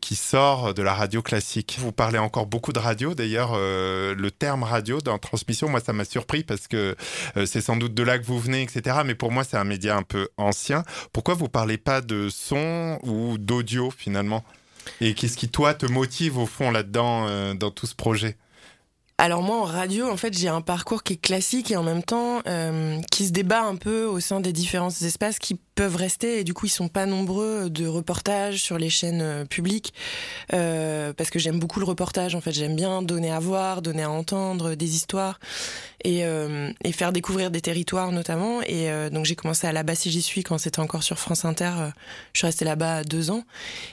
qui 0.00 0.14
sort 0.16 0.74
de 0.74 0.82
la 0.82 0.94
radio 0.94 1.22
classique. 1.22 1.76
Vous 1.78 1.92
parlez 1.92 2.18
encore 2.18 2.46
beaucoup 2.46 2.72
de 2.72 2.78
radio, 2.78 3.14
d'ailleurs, 3.14 3.56
le 3.56 4.28
terme 4.30 4.62
radio 4.62 5.00
dans 5.00 5.18
transmission, 5.18 5.68
moi 5.68 5.80
ça 5.80 5.92
m'a 5.92 6.04
surpris 6.04 6.44
parce 6.44 6.66
que 6.68 6.96
c'est 7.44 7.60
sans 7.60 7.76
doute 7.76 7.94
de 7.94 8.02
là 8.02 8.18
que 8.18 8.24
vous 8.24 8.38
venez, 8.38 8.62
etc. 8.62 8.98
Mais 9.04 9.14
pour 9.14 9.32
moi 9.32 9.44
c'est 9.44 9.56
un 9.56 9.64
média 9.64 9.96
un 9.96 10.02
peu 10.02 10.28
ancien. 10.36 10.82
Pourquoi 11.12 11.34
vous 11.34 11.48
parlez 11.48 11.78
pas 11.78 12.00
de 12.00 12.28
son 12.28 12.98
ou 13.02 13.38
d'audio 13.38 13.90
finalement? 13.90 14.44
Et 15.00 15.14
qu'est-ce 15.14 15.36
qui, 15.36 15.48
toi, 15.48 15.74
te 15.74 15.86
motive 15.86 16.38
au 16.38 16.46
fond 16.46 16.70
là-dedans, 16.70 17.26
euh, 17.26 17.54
dans 17.54 17.70
tout 17.70 17.86
ce 17.86 17.94
projet? 17.94 18.36
Alors 19.16 19.42
moi, 19.42 19.58
en 19.58 19.64
radio, 19.64 20.10
en 20.10 20.16
fait, 20.16 20.36
j'ai 20.36 20.48
un 20.48 20.60
parcours 20.60 21.04
qui 21.04 21.12
est 21.12 21.20
classique 21.20 21.70
et 21.70 21.76
en 21.76 21.84
même 21.84 22.02
temps 22.02 22.40
euh, 22.48 23.00
qui 23.12 23.26
se 23.26 23.32
débat 23.32 23.62
un 23.62 23.76
peu 23.76 24.04
au 24.06 24.18
sein 24.18 24.40
des 24.40 24.52
différents 24.52 24.90
espaces 24.90 25.38
qui 25.38 25.60
peuvent 25.74 25.96
rester 25.96 26.38
et 26.38 26.44
du 26.44 26.54
coup 26.54 26.66
ils 26.66 26.70
sont 26.70 26.88
pas 26.88 27.06
nombreux 27.06 27.68
de 27.70 27.86
reportages 27.86 28.62
sur 28.62 28.78
les 28.78 28.90
chaînes 28.90 29.22
euh, 29.22 29.44
publiques 29.44 29.92
euh, 30.52 31.12
parce 31.12 31.30
que 31.30 31.38
j'aime 31.38 31.58
beaucoup 31.58 31.80
le 31.80 31.86
reportage 31.86 32.34
en 32.34 32.40
fait. 32.40 32.52
J'aime 32.52 32.76
bien 32.76 33.02
donner 33.02 33.30
à 33.30 33.40
voir 33.40 33.82
donner 33.82 34.02
à 34.02 34.10
entendre 34.10 34.74
des 34.74 34.94
histoires 34.94 35.38
et, 36.04 36.24
euh, 36.24 36.70
et 36.84 36.92
faire 36.92 37.12
découvrir 37.12 37.50
des 37.50 37.60
territoires 37.60 38.12
notamment. 38.12 38.62
Et 38.62 38.90
euh, 38.90 39.10
donc 39.10 39.24
j'ai 39.24 39.34
commencé 39.34 39.66
à 39.66 39.72
là-bas 39.72 39.94
si 39.94 40.10
j'y 40.10 40.22
suis 40.22 40.42
quand 40.42 40.58
c'était 40.58 40.80
encore 40.80 41.02
sur 41.02 41.18
France 41.18 41.44
Inter 41.44 41.72
euh, 41.78 41.90
je 42.32 42.40
suis 42.40 42.46
restée 42.46 42.64
là-bas 42.64 43.04
deux 43.04 43.30
ans. 43.30 43.44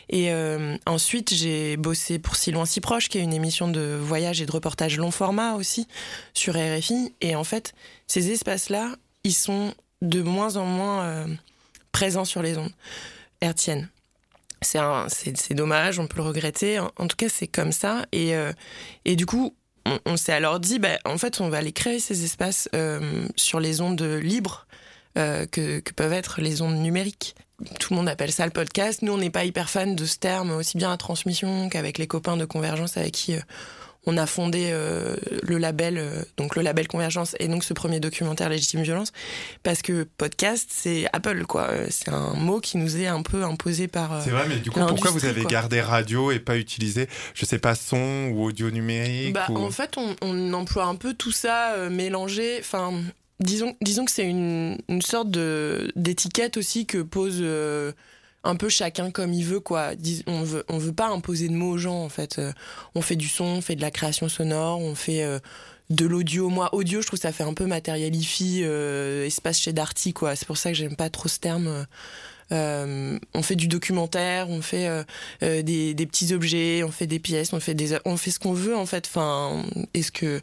Et 0.10 0.32
ensuite 0.86 1.34
j'ai 1.34 1.78
bossé 1.78 2.20
pour 2.20 2.36
Si 2.36 2.52
loin 2.52 2.66
si 2.66 2.82
proche 2.82 3.08
qui 3.10 3.18
est 3.18 3.22
une 3.22 3.34
émission 3.34 3.68
de 3.68 3.98
voyage 4.00 4.42
et 4.42 4.46
de 4.46 4.52
reportage 4.52 4.98
long 4.98 5.12
format 5.12 5.56
aussi 5.56 5.88
sur 6.34 6.56
RFI 6.56 7.14
et 7.22 7.36
en 7.36 7.44
fait 7.44 7.74
ces 8.08 8.32
espaces 8.32 8.70
là 8.70 8.96
ils 9.24 9.34
sont 9.34 9.74
de 10.02 10.22
moins 10.22 10.58
en 10.58 10.66
moins 10.66 11.26
présent 11.92 12.26
sur 12.26 12.42
les 12.42 12.58
ondes 12.58 12.72
hertziennes. 13.42 13.90
C'est 14.62 14.80
c'est 15.36 15.54
dommage, 15.56 15.98
on 16.00 16.08
peut 16.08 16.18
le 16.18 16.24
regretter. 16.24 16.80
En, 16.80 17.08
tout 17.08 17.16
cas, 17.18 17.30
c'est 17.30 17.48
comme 17.48 17.72
ça. 17.72 18.06
Et, 18.12 18.36
euh, 18.36 18.54
et 19.06 19.16
du 19.16 19.26
coup, 19.26 19.56
on, 20.06 20.18
s'est 20.18 20.34
alors 20.34 20.60
dit, 20.60 20.78
bah, 20.78 21.00
en 21.06 21.18
fait, 21.18 21.42
on 21.42 21.50
va 21.50 21.58
aller 21.58 21.72
créer 21.72 22.00
ces 22.00 22.24
espaces 22.24 22.70
euh, 22.76 23.28
sur 23.36 23.60
les 23.60 23.82
ondes 23.82 24.02
libres 24.02 24.68
euh, 25.18 25.48
que, 25.48 25.80
que 25.80 25.94
peuvent 25.94 26.14
être 26.14 26.42
les 26.42 26.62
ondes 26.62 26.78
numériques. 26.78 27.36
Tout 27.80 27.94
le 27.94 27.98
monde 27.98 28.10
appelle 28.10 28.32
ça 28.32 28.46
le 28.46 28.52
podcast. 28.52 29.02
Nous, 29.02 29.12
on 29.12 29.18
n'est 29.18 29.32
pas 29.32 29.46
hyper 29.46 29.70
fan 29.70 29.96
de 29.96 30.06
ce 30.06 30.18
terme, 30.18 30.52
aussi 30.52 30.78
bien 30.78 30.92
à 30.92 30.98
transmission 30.98 31.68
qu'avec 31.70 31.98
les 31.98 32.08
copains 32.08 32.38
de 32.38 32.46
Convergence 32.46 32.98
avec 32.98 33.14
qui 33.14 33.36
on 34.08 34.18
a 34.18 34.26
fondé 34.26 34.70
euh, 34.72 35.16
le 35.44 35.58
label, 35.60 35.98
euh, 36.00 36.24
donc 36.38 36.56
le 36.56 36.64
label 36.64 36.88
Convergence 36.88 37.36
et 37.40 37.48
donc 37.48 37.64
ce 37.64 37.74
premier 37.74 38.00
documentaire 38.00 38.50
Légitime 38.50 38.82
Violence, 38.82 39.12
parce 39.62 39.84
que 39.84 40.08
podcast, 40.18 40.70
c'est 40.74 41.06
Apple, 41.14 41.46
quoi. 41.46 41.68
Euh, 41.70 41.86
C'est 41.92 42.10
un 42.10 42.34
mot 42.34 42.60
qui 42.60 42.78
nous 42.78 42.98
est 42.98 43.06
un 43.08 43.22
peu 43.22 43.44
imposé 43.44 43.88
par. 43.88 44.14
euh, 44.14 44.22
C'est 44.24 44.32
vrai, 44.32 44.46
mais 44.50 44.56
du 44.58 44.72
coup, 44.72 44.80
pourquoi 44.80 45.12
vous 45.12 45.26
avez 45.26 45.42
quoi. 45.42 45.52
gardé 45.52 45.82
radio 45.82 46.32
et 46.32 46.40
pas 46.40 46.58
utilisé, 46.58 47.08
je 47.36 47.46
sais 47.46 47.60
pas, 47.60 47.76
son 47.76 48.30
ou 48.34 48.44
audio 48.46 48.72
numérique 48.72 49.34
Bah, 49.34 49.46
ou... 49.50 49.58
En 49.58 49.70
fait, 49.72 49.96
on, 49.98 50.16
on 50.24 50.54
emploie 50.54 50.86
un 50.86 50.96
peu 50.96 51.14
tout 51.14 51.32
ça 51.32 51.76
mélangé. 51.92 52.58
Enfin, 52.60 52.92
disons, 53.40 53.76
disons 53.82 54.06
que 54.06 54.12
c'est 54.12 54.26
une, 54.26 54.78
une 54.90 55.02
sorte 55.04 55.30
d'étiquette 55.96 56.58
aussi 56.58 56.86
que 56.88 57.04
pose 57.04 57.44
un 58.44 58.56
peu 58.56 58.70
chacun 58.70 59.12
comme 59.12 59.34
il 59.34 59.46
veut, 59.46 59.60
quoi. 59.60 59.92
On 60.28 60.44
veut, 60.44 60.64
on 60.70 60.78
veut 60.78 60.94
pas 60.94 61.08
imposer 61.10 61.48
de 61.48 61.54
mots 61.54 61.72
aux 61.72 61.78
gens, 61.78 62.04
en 62.04 62.10
fait. 62.10 62.40
Euh, 62.40 62.52
on 62.96 63.02
fait 63.02 63.16
du 63.16 63.28
son, 63.28 63.46
on 63.46 63.62
fait 63.62 63.76
de 63.76 63.82
la 63.82 63.92
création 63.92 64.30
sonore, 64.30 64.80
on 64.80 64.96
fait 64.96 65.24
euh, 65.24 65.40
de 65.90 66.06
l'audio. 66.06 66.50
Moi, 66.50 66.74
audio, 66.74 67.02
je 67.02 67.08
trouve 67.08 67.20
ça 67.20 67.32
fait 67.32 67.44
un 67.44 67.54
peu 67.54 67.66
matérialifie, 67.66 68.62
euh, 68.64 69.26
espace 69.26 69.60
chez 69.60 69.74
Darty, 69.74 70.14
quoi. 70.14 70.36
C'est 70.36 70.48
pour 70.48 70.58
ça 70.58 70.72
que 70.72 70.76
j'aime 70.78 70.96
pas 70.96 71.10
trop 71.10 71.28
ce 71.30 71.40
terme. 71.40 71.68
euh. 71.68 71.84
Euh, 72.54 73.18
on 73.34 73.44
fait 73.44 73.56
du 73.56 73.70
documentaire, 73.70 74.50
on 74.50 74.62
fait 74.62 74.90
des, 75.42 75.94
des 75.94 76.06
petits 76.06 76.34
objets, 76.34 76.84
on 76.84 76.92
fait 76.92 77.08
des 77.08 77.20
pièces, 77.20 77.54
on 77.54 77.62
fait 77.62 77.74
des, 77.74 77.98
on 78.04 78.18
fait 78.18 78.30
ce 78.30 78.40
qu'on 78.40 78.52
veut 78.52 78.76
en 78.76 78.86
fait. 78.86 79.08
Enfin, 79.08 79.64
est-ce 79.94 80.12
que, 80.12 80.42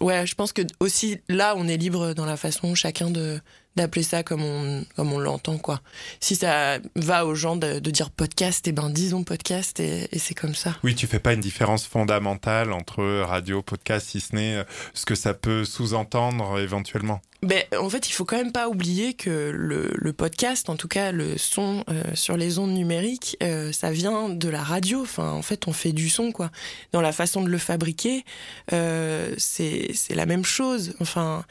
ouais, 0.00 0.26
je 0.26 0.34
pense 0.34 0.54
que 0.54 0.62
aussi 0.80 1.18
là, 1.28 1.52
on 1.58 1.68
est 1.68 1.76
libre 1.76 2.14
dans 2.14 2.24
la 2.24 2.38
façon 2.38 2.74
chacun 2.74 3.10
de 3.10 3.38
d'appeler 3.76 4.02
ça 4.02 4.22
comme 4.22 4.42
on 4.42 4.84
comme 4.96 5.12
on 5.12 5.18
l'entend 5.18 5.58
quoi. 5.58 5.80
Si 6.20 6.36
ça 6.36 6.78
va 6.94 7.26
aux 7.26 7.34
gens 7.34 7.56
de, 7.56 7.78
de 7.78 7.90
dire 7.90 8.10
podcast, 8.10 8.66
et 8.68 8.72
ben 8.72 8.90
disons 8.90 9.24
podcast 9.24 9.80
et, 9.80 10.08
et 10.12 10.18
c'est 10.18 10.34
comme 10.34 10.54
ça. 10.54 10.76
Oui, 10.82 10.94
tu 10.94 11.06
fais 11.06 11.18
pas 11.18 11.32
une 11.32 11.40
différence 11.40 11.86
fondamentale 11.86 12.72
entre 12.72 13.02
radio, 13.22 13.62
podcast, 13.62 14.08
si 14.10 14.20
ce 14.20 14.34
n'est 14.34 14.56
euh, 14.56 14.64
ce 14.94 15.06
que 15.06 15.14
ça 15.14 15.34
peut 15.34 15.64
sous-entendre 15.64 16.56
euh, 16.56 16.62
éventuellement. 16.62 17.20
Ben, 17.42 17.64
en 17.76 17.88
fait, 17.90 18.08
il 18.08 18.12
faut 18.12 18.24
quand 18.24 18.36
même 18.36 18.52
pas 18.52 18.68
oublier 18.68 19.14
que 19.14 19.50
le, 19.52 19.90
le 19.94 20.12
podcast, 20.12 20.70
en 20.70 20.76
tout 20.76 20.86
cas 20.86 21.10
le 21.10 21.36
son 21.36 21.84
euh, 21.90 22.04
sur 22.14 22.36
les 22.36 22.60
ondes 22.60 22.70
numériques, 22.70 23.36
euh, 23.42 23.72
ça 23.72 23.90
vient 23.90 24.28
de 24.28 24.48
la 24.48 24.62
radio. 24.62 25.02
Enfin, 25.02 25.32
en 25.32 25.42
fait, 25.42 25.66
on 25.66 25.72
fait 25.72 25.90
du 25.90 26.08
son, 26.08 26.30
quoi. 26.30 26.52
Dans 26.92 27.00
la 27.00 27.10
façon 27.10 27.42
de 27.42 27.48
le 27.48 27.58
fabriquer, 27.58 28.24
euh, 28.72 29.34
c'est 29.38 29.90
c'est 29.92 30.14
la 30.14 30.24
même 30.24 30.44
chose. 30.44 30.94
Enfin, 31.00 31.44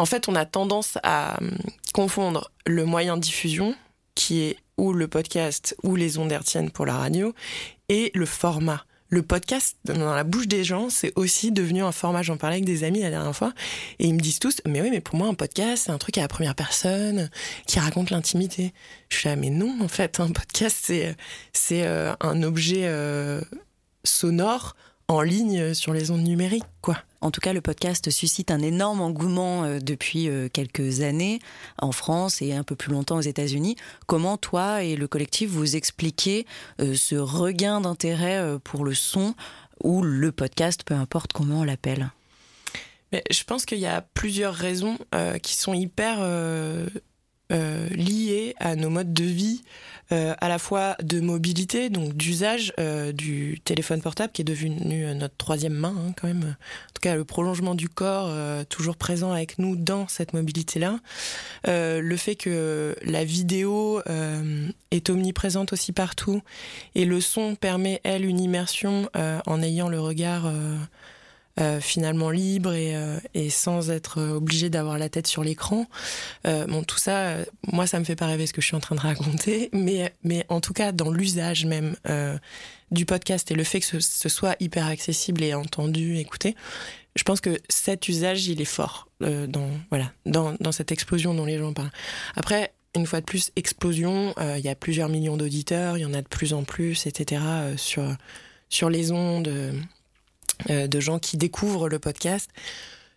en 0.00 0.06
fait, 0.06 0.28
on 0.28 0.34
a 0.34 0.46
tendance 0.46 0.98
à 1.02 1.38
hum, 1.40 1.50
confondre 1.92 2.50
le 2.66 2.84
moyen 2.86 3.16
de 3.16 3.22
diffusion, 3.22 3.74
qui 4.14 4.40
est 4.40 4.56
ou 4.78 4.94
le 4.94 5.08
podcast 5.08 5.76
ou 5.82 5.94
les 5.94 6.16
ondes 6.16 6.32
hertziennes 6.32 6.70
pour 6.70 6.86
la 6.86 6.96
radio, 6.96 7.34
et 7.90 8.10
le 8.14 8.24
format. 8.24 8.84
Le 9.10 9.22
podcast, 9.22 9.76
dans 9.84 10.14
la 10.14 10.24
bouche 10.24 10.46
des 10.46 10.64
gens, 10.64 10.88
c'est 10.88 11.12
aussi 11.16 11.50
devenu 11.52 11.82
un 11.82 11.92
format. 11.92 12.22
J'en 12.22 12.36
parlais 12.36 12.56
avec 12.56 12.64
des 12.64 12.84
amis 12.84 13.00
la 13.00 13.10
dernière 13.10 13.34
fois. 13.34 13.52
Et 13.98 14.06
ils 14.06 14.14
me 14.14 14.20
disent 14.20 14.38
tous, 14.38 14.62
mais 14.66 14.80
oui, 14.80 14.88
mais 14.90 15.00
pour 15.00 15.16
moi, 15.16 15.26
un 15.26 15.34
podcast, 15.34 15.82
c'est 15.86 15.92
un 15.92 15.98
truc 15.98 16.16
à 16.16 16.22
la 16.22 16.28
première 16.28 16.54
personne, 16.54 17.28
qui 17.66 17.78
raconte 17.80 18.10
l'intimité. 18.10 18.72
Je 19.10 19.18
suis 19.18 19.28
là, 19.28 19.36
mais 19.36 19.50
non, 19.50 19.76
en 19.82 19.88
fait, 19.88 20.20
un 20.20 20.30
podcast, 20.30 20.78
c'est, 20.80 21.16
c'est 21.52 21.86
euh, 21.86 22.14
un 22.20 22.42
objet 22.42 22.84
euh, 22.84 23.42
sonore 24.04 24.76
en 25.08 25.20
ligne 25.20 25.74
sur 25.74 25.92
les 25.92 26.10
ondes 26.12 26.22
numériques, 26.22 26.64
quoi. 26.80 26.96
En 27.22 27.30
tout 27.30 27.40
cas, 27.40 27.52
le 27.52 27.60
podcast 27.60 28.10
suscite 28.10 28.50
un 28.50 28.60
énorme 28.60 29.02
engouement 29.02 29.64
euh, 29.64 29.78
depuis 29.78 30.28
euh, 30.28 30.48
quelques 30.50 31.02
années 31.02 31.38
en 31.78 31.92
France 31.92 32.40
et 32.40 32.54
un 32.54 32.62
peu 32.62 32.76
plus 32.76 32.92
longtemps 32.92 33.18
aux 33.18 33.22
États-Unis. 33.22 33.76
Comment 34.06 34.38
toi 34.38 34.82
et 34.82 34.96
le 34.96 35.06
collectif 35.06 35.50
vous 35.50 35.76
expliquez 35.76 36.46
euh, 36.80 36.94
ce 36.94 37.16
regain 37.16 37.82
d'intérêt 37.82 38.58
pour 38.64 38.84
le 38.84 38.94
son 38.94 39.34
ou 39.82 40.02
le 40.02 40.32
podcast, 40.32 40.82
peu 40.84 40.94
importe 40.94 41.32
comment 41.32 41.60
on 41.60 41.64
l'appelle? 41.64 42.10
Je 43.12 43.44
pense 43.44 43.66
qu'il 43.66 43.78
y 43.78 43.86
a 43.86 44.02
plusieurs 44.14 44.54
raisons 44.54 44.96
qui 45.42 45.56
sont 45.56 45.74
hyper 45.74 46.18
euh, 47.50 47.88
liées 47.90 48.54
à 48.58 48.76
nos 48.76 48.90
modes 48.90 49.12
de 49.12 49.24
vie, 49.24 49.62
euh, 50.12 50.34
à 50.40 50.48
la 50.48 50.58
fois 50.58 50.96
de 51.02 51.20
mobilité, 51.20 51.88
donc 51.88 52.14
d'usage 52.14 52.72
euh, 52.80 53.12
du 53.12 53.60
téléphone 53.64 54.02
portable 54.02 54.32
qui 54.32 54.42
est 54.42 54.44
devenu 54.44 55.04
euh, 55.04 55.14
notre 55.14 55.36
troisième 55.36 55.74
main 55.74 55.94
hein, 55.96 56.12
quand 56.20 56.26
même. 56.26 56.42
En 56.42 56.92
tout 56.94 57.00
cas, 57.00 57.14
le 57.14 57.24
prolongement 57.24 57.76
du 57.76 57.88
corps 57.88 58.26
euh, 58.28 58.64
toujours 58.64 58.96
présent 58.96 59.32
avec 59.32 59.58
nous 59.58 59.76
dans 59.76 60.08
cette 60.08 60.32
mobilité-là. 60.32 60.98
Euh, 61.68 62.00
le 62.00 62.16
fait 62.16 62.34
que 62.34 62.96
la 63.04 63.24
vidéo 63.24 64.02
est 64.90 65.10
omniprésente 65.10 65.72
aussi 65.72 65.92
partout 65.92 66.42
et 66.94 67.04
le 67.04 67.20
son 67.20 67.54
permet, 67.54 68.00
elle, 68.02 68.24
une 68.24 68.40
immersion 68.40 69.08
en 69.14 69.62
ayant 69.62 69.88
le 69.88 70.00
regard... 70.00 70.52
euh, 71.60 71.80
finalement 71.80 72.30
libre 72.30 72.72
et, 72.72 72.94
et, 73.34 73.50
sans 73.50 73.90
être 73.90 74.20
obligé 74.20 74.70
d'avoir 74.70 74.98
la 74.98 75.08
tête 75.08 75.26
sur 75.26 75.44
l'écran. 75.44 75.86
bon, 76.44 76.82
tout 76.84 76.98
ça, 76.98 77.36
moi, 77.72 77.86
ça 77.86 77.98
me 77.98 78.04
fait 78.04 78.16
pas 78.16 78.26
rêver 78.26 78.46
ce 78.46 78.52
que 78.52 78.60
je 78.60 78.66
suis 78.66 78.76
en 78.76 78.80
train 78.80 78.94
de 78.94 79.00
raconter, 79.00 79.70
mais, 79.72 80.12
en 80.48 80.60
tout 80.60 80.72
cas, 80.72 80.92
dans 80.92 81.10
l'usage 81.10 81.66
même 81.66 81.96
du 82.90 83.06
podcast 83.06 83.50
et 83.50 83.54
le 83.54 83.64
fait 83.64 83.80
que 83.80 84.00
ce, 84.00 84.28
soit 84.28 84.56
hyper 84.60 84.86
accessible 84.86 85.42
et 85.42 85.54
entendu, 85.54 86.16
écouté, 86.16 86.56
je 87.16 87.22
pense 87.22 87.40
que 87.40 87.58
cet 87.68 88.08
usage, 88.08 88.46
il 88.46 88.60
est 88.60 88.64
fort 88.64 89.08
dans, 89.20 90.72
cette 90.72 90.92
explosion 90.92 91.34
dont 91.34 91.44
les 91.44 91.58
gens 91.58 91.72
parlent. 91.72 91.92
Après, 92.36 92.72
une 92.96 93.06
fois 93.06 93.20
de 93.20 93.24
plus, 93.24 93.52
explosion. 93.56 94.34
Euh, 94.38 94.56
il 94.58 94.64
y 94.64 94.68
a 94.68 94.74
plusieurs 94.74 95.08
millions 95.08 95.36
d'auditeurs, 95.36 95.96
il 95.96 96.00
y 96.00 96.04
en 96.04 96.14
a 96.14 96.22
de 96.22 96.28
plus 96.28 96.52
en 96.52 96.64
plus, 96.64 97.06
etc. 97.06 97.42
Euh, 97.46 97.76
sur, 98.68 98.90
les 98.90 99.12
ondes 99.12 99.48
euh, 99.48 99.72
de 100.68 101.00
gens 101.00 101.18
qui 101.18 101.36
découvrent 101.36 101.88
le 101.88 101.98
podcast. 101.98 102.50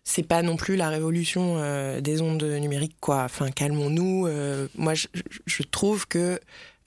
C'est 0.05 0.23
pas 0.23 0.41
non 0.41 0.57
plus 0.57 0.75
la 0.75 0.89
révolution 0.89 1.57
des 2.01 2.21
ondes 2.21 2.43
numériques, 2.43 2.97
quoi. 2.99 3.23
Enfin, 3.23 3.51
calmons-nous. 3.51 4.27
moi, 4.75 4.93
je, 4.93 5.07
je, 5.45 5.63
trouve 5.63 6.07
que 6.07 6.39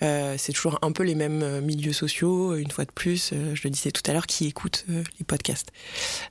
euh, 0.02 0.34
c'est 0.38 0.52
toujours 0.52 0.78
un 0.82 0.92
peu 0.92 1.02
les 1.02 1.14
mêmes 1.14 1.42
euh, 1.42 1.60
milieux 1.60 1.92
sociaux, 1.92 2.54
une 2.56 2.70
fois 2.70 2.84
de 2.84 2.90
plus, 2.90 3.30
euh, 3.32 3.54
je 3.54 3.62
le 3.64 3.70
disais 3.70 3.90
tout 3.90 4.02
à 4.06 4.12
l'heure, 4.12 4.26
qui 4.26 4.46
écoutent 4.46 4.84
les 4.88 5.24
podcasts. 5.24 5.72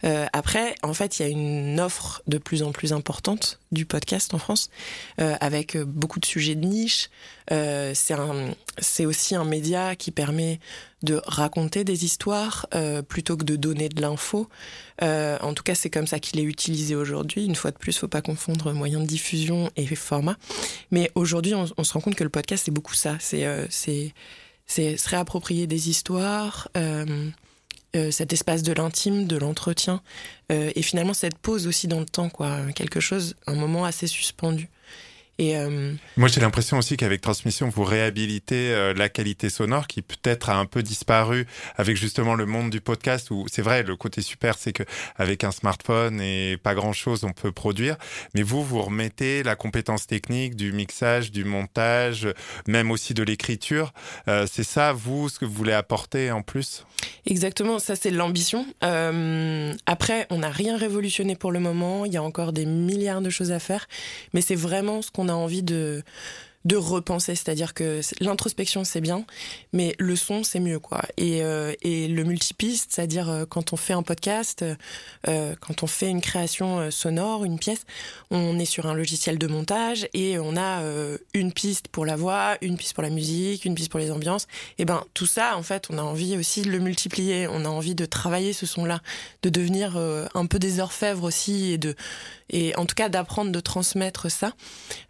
après, 0.03 0.75
en 0.83 0.93
fait, 0.93 1.19
il 1.19 1.21
y 1.23 1.25
a 1.25 1.29
une 1.29 1.79
offre 1.79 2.21
de 2.27 2.37
plus 2.37 2.63
en 2.63 2.71
plus 2.71 2.93
importante 2.93 3.59
du 3.71 3.85
podcast 3.85 4.33
en 4.33 4.37
France, 4.37 4.69
avec 5.17 5.77
beaucoup 5.77 6.19
de 6.19 6.25
sujets 6.25 6.55
de 6.55 6.65
niche. 6.65 7.09
c'est 7.49 9.05
aussi 9.05 9.35
un 9.35 9.43
média 9.43 9.95
qui 9.95 10.11
permet 10.11 10.59
de 11.05 11.21
raconter 11.25 11.85
des 11.85 12.03
histoires 12.03 12.67
euh, 12.75 13.01
plutôt 13.01 13.37
que 13.37 13.45
de 13.45 13.55
donner 13.55 13.87
de 13.87 14.01
l'info. 14.01 14.49
Euh, 15.01 15.37
en 15.41 15.53
tout 15.53 15.63
cas, 15.63 15.75
c'est 15.75 15.89
comme 15.89 16.07
ça 16.07 16.19
qu'il 16.19 16.39
est 16.39 16.43
utilisé 16.43 16.95
aujourd'hui. 16.95 17.45
Une 17.45 17.55
fois 17.55 17.71
de 17.71 17.77
plus, 17.77 17.97
faut 17.97 18.09
pas 18.09 18.21
confondre 18.21 18.73
moyen 18.73 18.99
de 18.99 19.05
diffusion 19.05 19.69
et 19.77 19.85
format. 19.95 20.35
Mais 20.91 21.11
aujourd'hui, 21.15 21.53
on, 21.53 21.83
se 21.83 21.93
rend 21.93 22.01
compte 22.01 22.15
que 22.15 22.23
le 22.23 22.29
podcast, 22.29 22.63
c'est 22.65 22.71
beaucoup 22.71 22.95
ça. 22.95 23.15
C'est 23.19 23.45
euh, 23.45 23.65
se 24.67 25.09
réapproprier 25.09 25.67
des 25.67 25.89
histoires, 25.89 26.67
cet 28.11 28.33
espace 28.33 28.61
de 28.61 28.73
l'intime, 28.73 29.25
de 29.25 29.37
l'entretien, 29.37 30.01
et 30.49 30.81
finalement 30.81 31.13
cette 31.13 31.37
pause 31.37 31.65
aussi 31.65 31.87
dans 31.87 31.99
le 31.99 32.05
temps, 32.05 32.29
quoi. 32.29 32.57
Quelque 32.73 32.99
chose, 32.99 33.35
un 33.47 33.55
moment 33.55 33.85
assez 33.85 34.07
suspendu. 34.07 34.69
Et 35.37 35.57
euh, 35.57 35.93
Moi, 36.15 36.29
j'ai 36.29 36.39
l'impression 36.39 36.77
aussi 36.77 36.95
qu'avec 36.95 37.19
Transmission, 37.19 37.67
vous 37.67 37.83
réhabilitez 37.83 38.71
euh, 38.71 38.93
la 38.93 39.09
qualité 39.09 39.49
sonore 39.49 39.87
qui 39.87 40.01
peut-être 40.01 40.49
a 40.49 40.55
un 40.55 40.65
peu 40.65 40.81
disparu 40.81 41.45
avec 41.75 41.97
justement 41.97 42.35
le 42.35 42.45
monde 42.45 42.69
du 42.69 42.79
podcast 42.79 43.31
où 43.31 43.45
c'est 43.51 43.61
vrai, 43.61 43.83
le 43.83 43.97
côté 43.97 44.21
super, 44.21 44.57
c'est 44.57 44.71
que 44.71 44.83
avec 45.17 45.43
un 45.43 45.51
smartphone 45.51 46.21
et 46.21 46.55
pas 46.55 46.73
grand 46.73 46.93
chose, 46.93 47.25
on 47.25 47.33
peut 47.33 47.51
produire. 47.51 47.97
Mais 48.33 48.43
vous, 48.43 48.63
vous 48.63 48.81
remettez 48.81 49.43
la 49.43 49.57
compétence 49.57 50.07
technique 50.07 50.55
du 50.55 50.71
mixage, 50.71 51.31
du 51.31 51.43
montage, 51.43 52.29
même 52.65 52.89
aussi 52.89 53.13
de 53.13 53.23
l'écriture. 53.23 53.93
Euh, 54.29 54.47
c'est 54.49 54.63
ça, 54.63 54.93
vous, 54.93 55.27
ce 55.27 55.39
que 55.39 55.45
vous 55.45 55.53
voulez 55.53 55.73
apporter 55.73 56.31
en 56.31 56.43
plus? 56.43 56.85
Exactement, 57.25 57.77
ça 57.79 57.95
c'est 57.95 58.09
l'ambition. 58.09 58.65
après, 58.81 60.27
on 60.29 60.39
n'a 60.39 60.49
rien 60.49 60.77
révolutionné 60.77 61.35
pour 61.35 61.51
le 61.51 61.59
moment. 61.59 62.05
Il 62.05 62.13
y 62.13 62.17
a 62.17 62.23
encore 62.23 62.53
des 62.53 62.65
milliards 62.65 63.21
de 63.21 63.29
choses 63.29 63.51
à 63.51 63.59
faire, 63.59 63.87
mais 64.33 64.41
c'est 64.41 64.55
vraiment 64.55 65.01
ce 65.01 65.11
qu'on 65.11 65.24
on 65.25 65.29
a 65.29 65.35
envie 65.35 65.63
de 65.63 66.03
de 66.65 66.75
repenser, 66.75 67.35
c'est-à-dire 67.35 67.73
que 67.73 68.01
l'introspection 68.19 68.83
c'est 68.83 69.01
bien, 69.01 69.23
mais 69.71 69.95
le 69.99 70.15
son 70.15 70.43
c'est 70.43 70.59
mieux 70.59 70.79
quoi. 70.79 71.03
Et, 71.15 71.43
euh, 71.43 71.73
et 71.83 72.07
le 72.07 72.23
multipiste, 72.23 72.91
c'est-à-dire 72.91 73.29
euh, 73.29 73.45
quand 73.45 73.71
on 73.71 73.77
fait 73.77 73.93
un 73.93 74.01
podcast, 74.01 74.65
euh, 75.27 75.55
quand 75.59 75.83
on 75.83 75.87
fait 75.87 76.09
une 76.09 76.21
création 76.21 76.89
sonore, 76.89 77.45
une 77.45 77.59
pièce, 77.59 77.85
on 78.31 78.57
est 78.57 78.65
sur 78.65 78.87
un 78.87 78.95
logiciel 78.95 79.37
de 79.37 79.45
montage 79.45 80.07
et 80.13 80.39
on 80.39 80.57
a 80.57 80.81
une 81.33 81.51
piste 81.53 81.87
pour 81.87 82.05
la 82.05 82.15
voix, 82.15 82.57
une 82.61 82.77
piste 82.77 82.93
pour 82.93 83.03
la 83.03 83.09
musique, 83.09 83.65
une 83.65 83.75
piste 83.75 83.91
pour 83.91 83.99
les 83.99 84.11
ambiances. 84.11 84.47
Et 84.79 84.85
ben 84.85 85.03
tout 85.13 85.27
ça 85.27 85.55
en 85.57 85.63
fait, 85.63 85.87
on 85.91 85.97
a 85.97 86.01
envie 86.01 86.35
aussi 86.37 86.63
de 86.63 86.71
le 86.71 86.79
multiplier, 86.79 87.47
on 87.47 87.65
a 87.65 87.69
envie 87.69 87.95
de 87.95 88.05
travailler 88.05 88.53
ce 88.53 88.65
son-là, 88.65 89.01
de 89.43 89.49
devenir 89.49 89.97
un 89.97 90.45
peu 90.47 90.57
des 90.57 90.79
orfèvres 90.79 91.23
aussi 91.23 91.71
et 91.71 91.77
de 91.77 91.95
et 92.49 92.75
en 92.75 92.85
tout 92.85 92.95
cas 92.95 93.09
d'apprendre 93.09 93.51
de 93.51 93.59
transmettre 93.59 94.31
ça. 94.31 94.53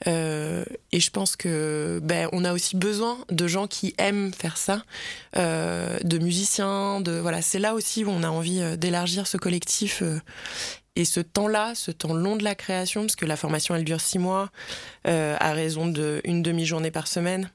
et 0.06 1.00
je 1.00 1.10
pense 1.12 1.36
que 1.36 1.45
ben, 1.46 2.30
on 2.32 2.46
a 2.46 2.54
aussi 2.54 2.76
besoin 2.76 3.18
de 3.30 3.48
gens 3.48 3.68
qui 3.68 3.94
aiment 3.98 4.34
faire 4.34 4.58
ça, 4.58 4.84
euh, 5.38 5.98
de 6.04 6.18
musiciens, 6.18 7.02
de 7.02 7.14
voilà, 7.14 7.42
c'est 7.42 7.60
là 7.60 7.74
aussi 7.74 8.04
où 8.04 8.10
on 8.10 8.24
a 8.24 8.30
envie 8.30 8.62
euh, 8.62 8.76
d'élargir 8.76 9.28
ce 9.28 9.38
collectif. 9.38 10.02
Euh, 10.02 10.20
et 10.96 11.04
ce 11.04 11.20
temps-là, 11.20 11.76
ce 11.76 11.92
temps 11.92 12.14
long 12.14 12.38
de 12.38 12.44
la 12.44 12.56
création, 12.56 13.02
parce 13.02 13.18
que 13.18 13.26
la 13.26 13.36
formation 13.36 13.76
elle 13.76 13.84
dure 13.84 14.00
six 14.00 14.18
mois, 14.18 14.50
à 15.04 15.52
raison 15.52 15.88
d'une 15.88 16.42
demi-journée 16.42 16.90
par 16.90 17.08
semaine. 17.08 17.50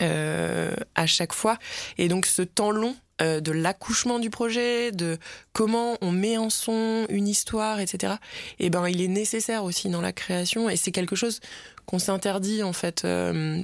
à 0.00 1.06
chaque 1.06 1.32
fois. 1.32 1.58
Et 1.98 2.06
donc 2.06 2.26
ce 2.26 2.42
temps 2.42 2.70
long 2.70 2.94
de 3.20 3.52
l'accouchement 3.52 4.18
du 4.18 4.30
projet, 4.30 4.90
de 4.90 5.18
comment 5.52 5.96
on 6.00 6.10
met 6.10 6.36
en 6.36 6.50
son 6.50 7.06
une 7.08 7.28
histoire, 7.28 7.80
etc. 7.80 8.14
Et 8.58 8.66
eh 8.66 8.70
ben 8.70 8.88
il 8.88 9.00
est 9.00 9.08
nécessaire 9.08 9.64
aussi 9.64 9.88
dans 9.88 10.00
la 10.00 10.12
création 10.12 10.68
et 10.68 10.76
c'est 10.76 10.90
quelque 10.90 11.16
chose 11.16 11.40
qu'on 11.86 11.98
s'interdit 11.98 12.62
en 12.62 12.72
fait 12.72 13.04
euh, 13.04 13.62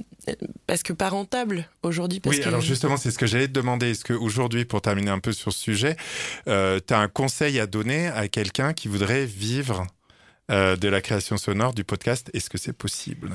parce 0.67 0.83
que 0.83 0.93
pas 0.93 1.09
rentable 1.09 1.67
aujourd'hui. 1.83 2.21
Oui, 2.25 2.41
alors 2.43 2.61
justement, 2.61 2.97
c'est 2.97 3.11
ce 3.11 3.17
que 3.17 3.25
j'allais 3.25 3.47
te 3.47 3.53
demander. 3.53 3.91
Est-ce 3.91 4.05
qu'aujourd'hui, 4.05 4.65
pour 4.65 4.81
terminer 4.81 5.11
un 5.11 5.19
peu 5.19 5.31
sur 5.31 5.51
ce 5.51 5.59
sujet, 5.59 5.95
euh, 6.47 6.79
tu 6.85 6.93
as 6.93 6.99
un 6.99 7.07
conseil 7.07 7.59
à 7.59 7.67
donner 7.67 8.07
à 8.07 8.27
quelqu'un 8.27 8.73
qui 8.73 8.87
voudrait 8.87 9.25
vivre 9.25 9.87
euh, 10.51 10.75
de 10.75 10.87
la 10.87 11.01
création 11.01 11.37
sonore, 11.37 11.73
du 11.73 11.83
podcast? 11.83 12.29
Est-ce 12.33 12.49
que 12.49 12.57
c'est 12.57 12.73
possible? 12.73 13.31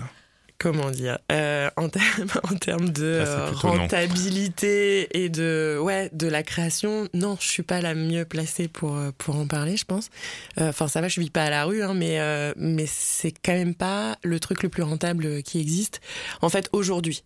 Comment 0.58 0.90
dire, 0.90 1.18
euh, 1.30 1.68
en, 1.76 1.88
termes, 1.88 2.28
en 2.50 2.54
termes 2.56 2.90
de 2.90 3.04
euh, 3.04 3.50
rentabilité 3.50 5.08
et 5.22 5.28
de, 5.28 5.78
ouais, 5.80 6.10
de 6.12 6.26
la 6.26 6.42
création, 6.42 7.08
non, 7.14 7.36
je 7.40 7.46
suis 7.46 7.62
pas 7.62 7.80
la 7.80 7.94
mieux 7.94 8.24
placée 8.24 8.68
pour, 8.68 8.96
euh, 8.96 9.10
pour 9.18 9.36
en 9.36 9.46
parler, 9.46 9.76
je 9.76 9.84
pense. 9.84 10.10
Enfin, 10.58 10.88
ça 10.88 11.00
va, 11.00 11.08
je 11.08 11.20
vis 11.20 11.30
pas 11.30 11.44
à 11.44 11.50
la 11.50 11.64
rue, 11.64 11.82
hein, 11.82 11.94
mais, 11.94 12.18
mais 12.56 12.86
c'est 12.86 13.32
quand 13.32 13.52
même 13.52 13.74
pas 13.74 14.16
le 14.22 14.40
truc 14.40 14.62
le 14.62 14.68
plus 14.68 14.82
rentable 14.82 15.42
qui 15.42 15.60
existe. 15.60 16.00
En 16.40 16.48
fait, 16.48 16.68
aujourd'hui, 16.72 17.22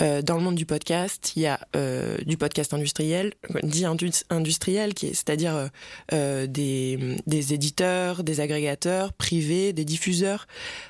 euh, 0.00 0.22
dans 0.22 0.36
le 0.36 0.42
monde 0.42 0.54
du 0.54 0.66
podcast, 0.66 1.32
il 1.36 1.42
y 1.42 1.46
a 1.46 1.60
euh, 1.76 2.16
du 2.26 2.36
podcast 2.36 2.72
industriel, 2.74 3.32
dit 3.62 3.84
industriel, 3.84 4.92
c'est-à-dire 4.96 5.68
euh, 6.12 6.46
des, 6.46 7.16
des, 7.26 7.54
éditeurs, 7.54 8.24
des 8.24 8.40
agrégateurs 8.40 9.12
privés, 9.12 9.72
des 9.72 9.84
diffuseurs. 9.84 10.46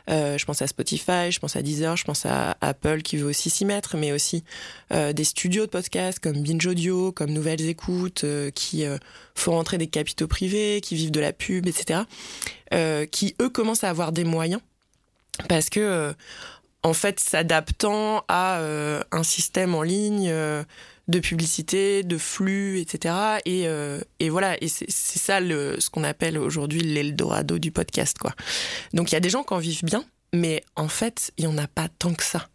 je 0.08 0.44
pense 0.44 0.62
à 0.62 0.66
Spotify, 0.66 1.30
je 1.30 1.40
pense 1.40 1.56
à 1.56 1.62
Deezer, 1.62 1.96
je 1.96 2.04
pense 2.04 2.26
à 2.26 2.56
Apple 2.60 3.02
qui 3.02 3.16
veut 3.16 3.28
aussi 3.28 3.50
s'y 3.50 3.64
mettre, 3.64 3.96
mais 3.96 4.12
aussi 4.12 4.44
des 4.90 5.24
studios 5.24 5.66
de 5.66 5.70
podcast 5.70 6.18
comme 6.18 6.42
Binge 6.42 6.66
Audio, 6.66 7.12
comme 7.12 7.30
Nouvelles 7.30 7.68
Écoutes, 7.68 8.24
qui 8.54 8.84
font 9.34 9.52
rentrer 9.52 9.78
des 9.78 9.86
capitaux 9.86 10.26
privés, 10.26 10.80
qui 10.82 10.94
vivent 10.94 11.10
de 11.10 11.20
la 11.20 11.32
pub, 11.32 11.66
etc., 11.66 12.00
qui 13.10 13.34
eux 13.40 13.48
commencent 13.48 13.84
à 13.84 13.90
avoir 13.90 14.12
des 14.12 14.24
moyens 14.24 14.60
parce 15.48 15.70
que 15.70 16.14
en 16.82 16.94
fait 16.94 17.20
s'adaptant 17.20 18.24
à 18.28 18.58
euh, 18.60 19.02
un 19.12 19.22
système 19.22 19.74
en 19.74 19.82
ligne 19.82 20.28
euh, 20.30 20.64
de 21.08 21.18
publicité, 21.18 22.02
de 22.02 22.18
flux, 22.18 22.80
etc. 22.80 23.14
Et, 23.44 23.66
euh, 23.66 24.00
et 24.20 24.30
voilà, 24.30 24.62
et 24.62 24.68
c'est 24.68 24.90
ça 24.90 25.40
le, 25.40 25.78
ce 25.80 25.90
qu'on 25.90 26.04
appelle 26.04 26.38
aujourd'hui 26.38 26.80
l'Eldorado 26.80 27.58
du 27.58 27.72
podcast. 27.72 28.18
quoi. 28.18 28.32
Donc 28.94 29.10
il 29.10 29.14
y 29.14 29.16
a 29.16 29.20
des 29.20 29.30
gens 29.30 29.42
qui 29.42 29.54
en 29.54 29.58
vivent 29.58 29.84
bien, 29.84 30.04
mais 30.32 30.62
en 30.76 30.88
fait, 30.88 31.32
il 31.36 31.46
n'y 31.46 31.52
en 31.52 31.58
a 31.58 31.66
pas 31.66 31.88
tant 31.88 32.14
que 32.14 32.22
ça. 32.24 32.48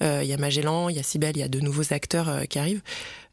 Il 0.00 0.24
y 0.24 0.32
a 0.32 0.36
Magellan, 0.36 0.88
il 0.88 0.96
y 0.96 0.98
a 0.98 1.02
Sibel, 1.04 1.36
il 1.36 1.38
y 1.38 1.44
a 1.44 1.48
de 1.48 1.60
nouveaux 1.60 1.92
acteurs 1.92 2.42
qui 2.48 2.58
arrivent. 2.58 2.82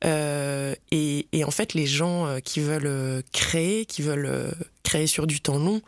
Et, 0.04 1.28
et, 1.32 1.44
en 1.44 1.50
fait, 1.50 1.74
les 1.74 1.88
gens 1.88 2.38
qui 2.44 2.60
veulent 2.60 3.24
créer, 3.34 3.88
qui 3.88 4.04
veulent 4.04 4.54
créer 4.84 5.08
sur 5.08 5.26
du 5.26 5.42
temps 5.42 5.58
long, 5.58 5.82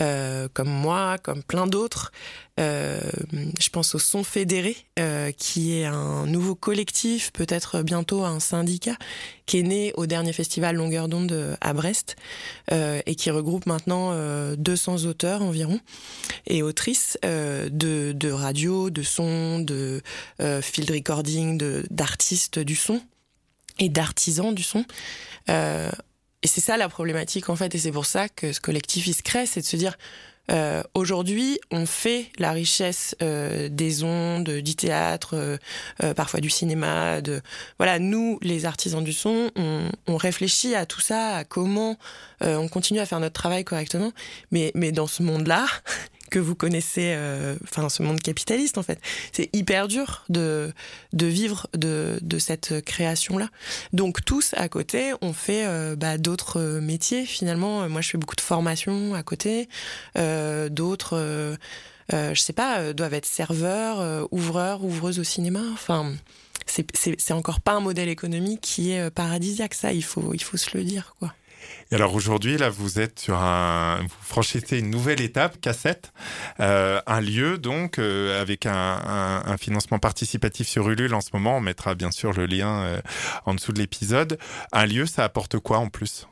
euh, 0.00 0.48
comme 0.52 0.68
moi, 0.68 1.16
comme 1.22 1.42
plein 1.42 1.66
d'autres. 1.66 2.12
Euh, 2.60 3.00
je 3.60 3.68
pense 3.70 3.94
au 3.94 3.98
Son 3.98 4.24
Fédéré, 4.24 4.76
euh, 4.98 5.30
qui 5.32 5.78
est 5.78 5.84
un 5.84 6.26
nouveau 6.26 6.54
collectif, 6.54 7.32
peut-être 7.32 7.82
bientôt 7.82 8.24
un 8.24 8.40
syndicat, 8.40 8.96
qui 9.46 9.58
est 9.58 9.62
né 9.62 9.92
au 9.96 10.06
dernier 10.06 10.32
festival 10.32 10.76
Longueur 10.76 11.08
d'onde 11.08 11.56
à 11.60 11.72
Brest 11.72 12.16
et 12.70 13.14
qui 13.14 13.30
regroupe 13.30 13.66
maintenant 13.66 14.12
200 14.56 15.04
auteurs 15.04 15.42
environ 15.42 15.80
et 16.46 16.62
autrices 16.62 17.16
de, 17.22 17.68
de 18.12 18.30
radio, 18.30 18.90
de 18.90 19.02
son, 19.02 19.60
de 19.60 20.02
field 20.62 20.90
recording, 20.90 21.62
d'artistes 21.90 22.58
du 22.58 22.74
son 22.74 23.00
et 23.78 23.88
d'artisans 23.88 24.54
du 24.54 24.62
son. 24.62 24.84
Euh, 25.48 25.90
et 26.46 26.48
c'est 26.48 26.60
ça 26.60 26.76
la 26.76 26.88
problématique 26.88 27.48
en 27.48 27.56
fait, 27.56 27.74
et 27.74 27.78
c'est 27.78 27.90
pour 27.90 28.06
ça 28.06 28.28
que 28.28 28.52
ce 28.52 28.60
collectif 28.60 29.08
il 29.08 29.14
se 29.14 29.24
crée, 29.24 29.46
c'est 29.46 29.62
de 29.62 29.66
se 29.66 29.76
dire 29.76 29.98
Euh, 30.48 30.84
aujourd'hui, 30.94 31.58
on 31.72 31.86
fait 31.86 32.30
la 32.38 32.52
richesse 32.52 33.16
euh, 33.20 33.68
des 33.68 34.04
ondes, 34.04 34.48
du 34.48 34.76
théâtre, 34.76 35.34
euh, 35.34 36.14
parfois 36.14 36.38
du 36.38 36.50
cinéma. 36.50 37.20
Voilà, 37.78 37.98
nous, 37.98 38.38
les 38.42 38.64
artisans 38.64 39.02
du 39.02 39.12
son, 39.12 39.50
on, 39.56 39.90
on 40.06 40.16
réfléchit 40.16 40.76
à 40.76 40.86
tout 40.86 41.00
ça, 41.00 41.38
à 41.38 41.44
comment 41.44 41.96
on 42.40 42.68
continue 42.68 43.00
à 43.00 43.06
faire 43.06 43.18
notre 43.18 43.34
travail 43.34 43.64
correctement. 43.64 44.12
Mais 44.52 44.70
mais 44.76 44.92
dans 44.92 45.08
ce 45.08 45.24
monde-là, 45.24 45.66
que 46.30 46.38
vous 46.38 46.54
connaissez, 46.54 47.14
euh, 47.14 47.56
enfin 47.64 47.88
ce 47.88 48.02
monde 48.02 48.20
capitaliste 48.20 48.78
en 48.78 48.82
fait. 48.82 49.00
C'est 49.32 49.54
hyper 49.54 49.88
dur 49.88 50.24
de, 50.28 50.72
de 51.12 51.26
vivre 51.26 51.66
de, 51.74 52.18
de 52.22 52.38
cette 52.38 52.84
création-là. 52.84 53.48
Donc 53.92 54.24
tous 54.24 54.54
à 54.56 54.68
côté, 54.68 55.12
on 55.20 55.32
fait 55.32 55.66
euh, 55.66 55.96
bah, 55.96 56.18
d'autres 56.18 56.80
métiers 56.80 57.26
finalement. 57.26 57.88
Moi 57.88 58.00
je 58.00 58.10
fais 58.10 58.18
beaucoup 58.18 58.36
de 58.36 58.40
formations 58.40 59.14
à 59.14 59.22
côté. 59.22 59.68
Euh, 60.16 60.68
d'autres, 60.68 61.56
je 62.10 62.40
sais 62.40 62.52
pas, 62.52 62.92
doivent 62.92 63.14
être 63.14 63.26
serveurs, 63.26 64.28
ouvreurs, 64.30 64.84
ouvreuses 64.84 65.18
au 65.18 65.24
cinéma. 65.24 65.62
Enfin, 65.72 66.12
c'est 66.66 67.32
encore 67.32 67.60
pas 67.60 67.72
un 67.72 67.80
modèle 67.80 68.08
économique 68.08 68.60
qui 68.60 68.92
est 68.92 69.10
paradisiaque 69.10 69.74
ça. 69.74 69.92
Il 69.92 70.04
faut, 70.04 70.34
il 70.34 70.42
faut 70.42 70.56
se 70.56 70.76
le 70.76 70.84
dire 70.84 71.14
quoi. 71.18 71.34
Et 71.92 71.94
alors 71.94 72.14
aujourd'hui, 72.14 72.56
là, 72.58 72.68
vous 72.68 72.98
êtes 72.98 73.20
sur 73.20 73.36
un, 73.36 74.00
franchissez 74.20 74.78
une 74.78 74.90
nouvelle 74.90 75.20
étape, 75.20 75.60
cassette, 75.60 76.12
euh, 76.58 77.00
un 77.06 77.20
lieu 77.20 77.58
donc 77.58 77.98
euh, 77.98 78.40
avec 78.40 78.66
un, 78.66 79.56
financement 79.60 79.98
participatif 79.98 80.66
sur 80.66 80.88
Ulule 80.88 81.14
en 81.14 81.20
ce 81.20 81.30
moment. 81.32 81.56
On 81.58 81.60
mettra 81.60 81.94
bien 81.94 82.10
sûr 82.10 82.32
le 82.32 82.46
lien 82.46 82.82
euh, 82.82 83.00
en 83.44 83.54
dessous 83.54 83.72
de 83.72 83.78
l'épisode. 83.78 84.38
Un 84.72 84.86
lieu, 84.86 85.06
ça 85.06 85.24
apporte 85.24 85.58
quoi 85.58 85.78
en 85.78 85.88
plus? 85.88 86.26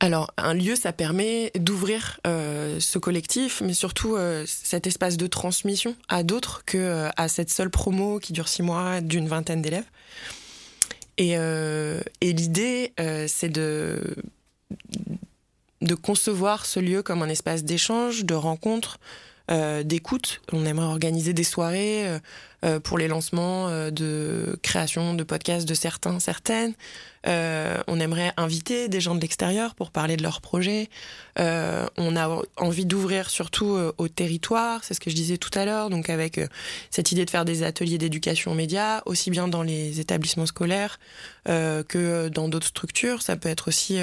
Alors, 0.00 0.30
un 0.36 0.54
lieu, 0.54 0.76
ça 0.76 0.92
permet 0.92 1.52
d'ouvrir 1.54 2.20
ce 2.24 2.98
collectif, 2.98 3.62
mais 3.64 3.72
surtout 3.72 4.18
cet 4.44 4.86
espace 4.86 5.16
de 5.16 5.26
transmission 5.26 5.94
à 6.08 6.22
d'autres 6.22 6.62
que 6.66 7.08
à 7.16 7.28
cette 7.28 7.50
seule 7.50 7.70
promo 7.70 8.18
qui 8.18 8.32
dure 8.32 8.48
six 8.48 8.62
mois 8.62 9.00
d'une 9.00 9.28
vingtaine 9.28 9.62
d'élèves. 9.62 9.84
Et, 11.16 11.36
euh, 11.36 12.00
et 12.20 12.32
l'idée, 12.32 12.92
euh, 12.98 13.26
c'est 13.28 13.48
de, 13.48 14.00
concevoir 16.02 16.66
ce 16.66 16.80
lieu 16.80 17.02
comme 17.02 17.22
un 17.22 17.28
espace 17.28 17.64
d'échange, 17.64 18.24
de 18.24 18.34
rencontre, 18.34 18.98
d'écoute. 19.48 20.40
On 20.52 20.64
aimerait 20.64 20.86
organiser 20.86 21.32
des 21.32 21.44
soirées 21.44 22.08
euh, 22.08 22.18
euh, 22.64 22.80
pour 22.80 22.96
les 22.96 23.08
lancements 23.08 23.68
euh, 23.68 23.90
de 23.90 24.58
création 24.62 25.12
de 25.12 25.22
podcasts 25.22 25.68
de 25.68 25.74
certains, 25.74 26.18
certaines. 26.18 26.72
Euh, 27.26 27.78
on 27.88 28.00
aimerait 28.00 28.32
inviter 28.38 28.88
des 28.88 29.00
gens 29.00 29.14
de 29.14 29.20
l'extérieur 29.20 29.74
pour 29.74 29.90
parler 29.90 30.16
de 30.16 30.22
leurs 30.22 30.40
projets. 30.40 30.88
on 31.36 32.16
a 32.16 32.42
envie 32.56 32.86
d'ouvrir 32.86 33.30
surtout 33.30 33.78
au 33.96 34.08
territoire, 34.08 34.84
c'est 34.84 34.92
ce 34.94 35.00
que 35.00 35.08
je 35.10 35.16
disais 35.16 35.38
tout 35.38 35.50
à 35.58 35.64
l'heure, 35.64 35.88
donc 35.88 36.10
avec 36.10 36.38
cette 36.90 37.12
idée 37.12 37.24
de 37.24 37.30
faire 37.30 37.46
des 37.46 37.62
ateliers 37.62 37.96
d'éducation 37.96 38.54
média, 38.54 39.02
aussi 39.06 39.30
bien 39.30 39.48
dans 39.48 39.62
les 39.62 40.00
établissements 40.00 40.44
scolaires 40.46 40.98
que 41.46 42.28
dans 42.28 42.48
d'autres 42.50 42.66
structures. 42.68 43.22
Ça 43.22 43.36
peut 43.36 43.48
être 43.48 43.68
aussi 43.68 43.98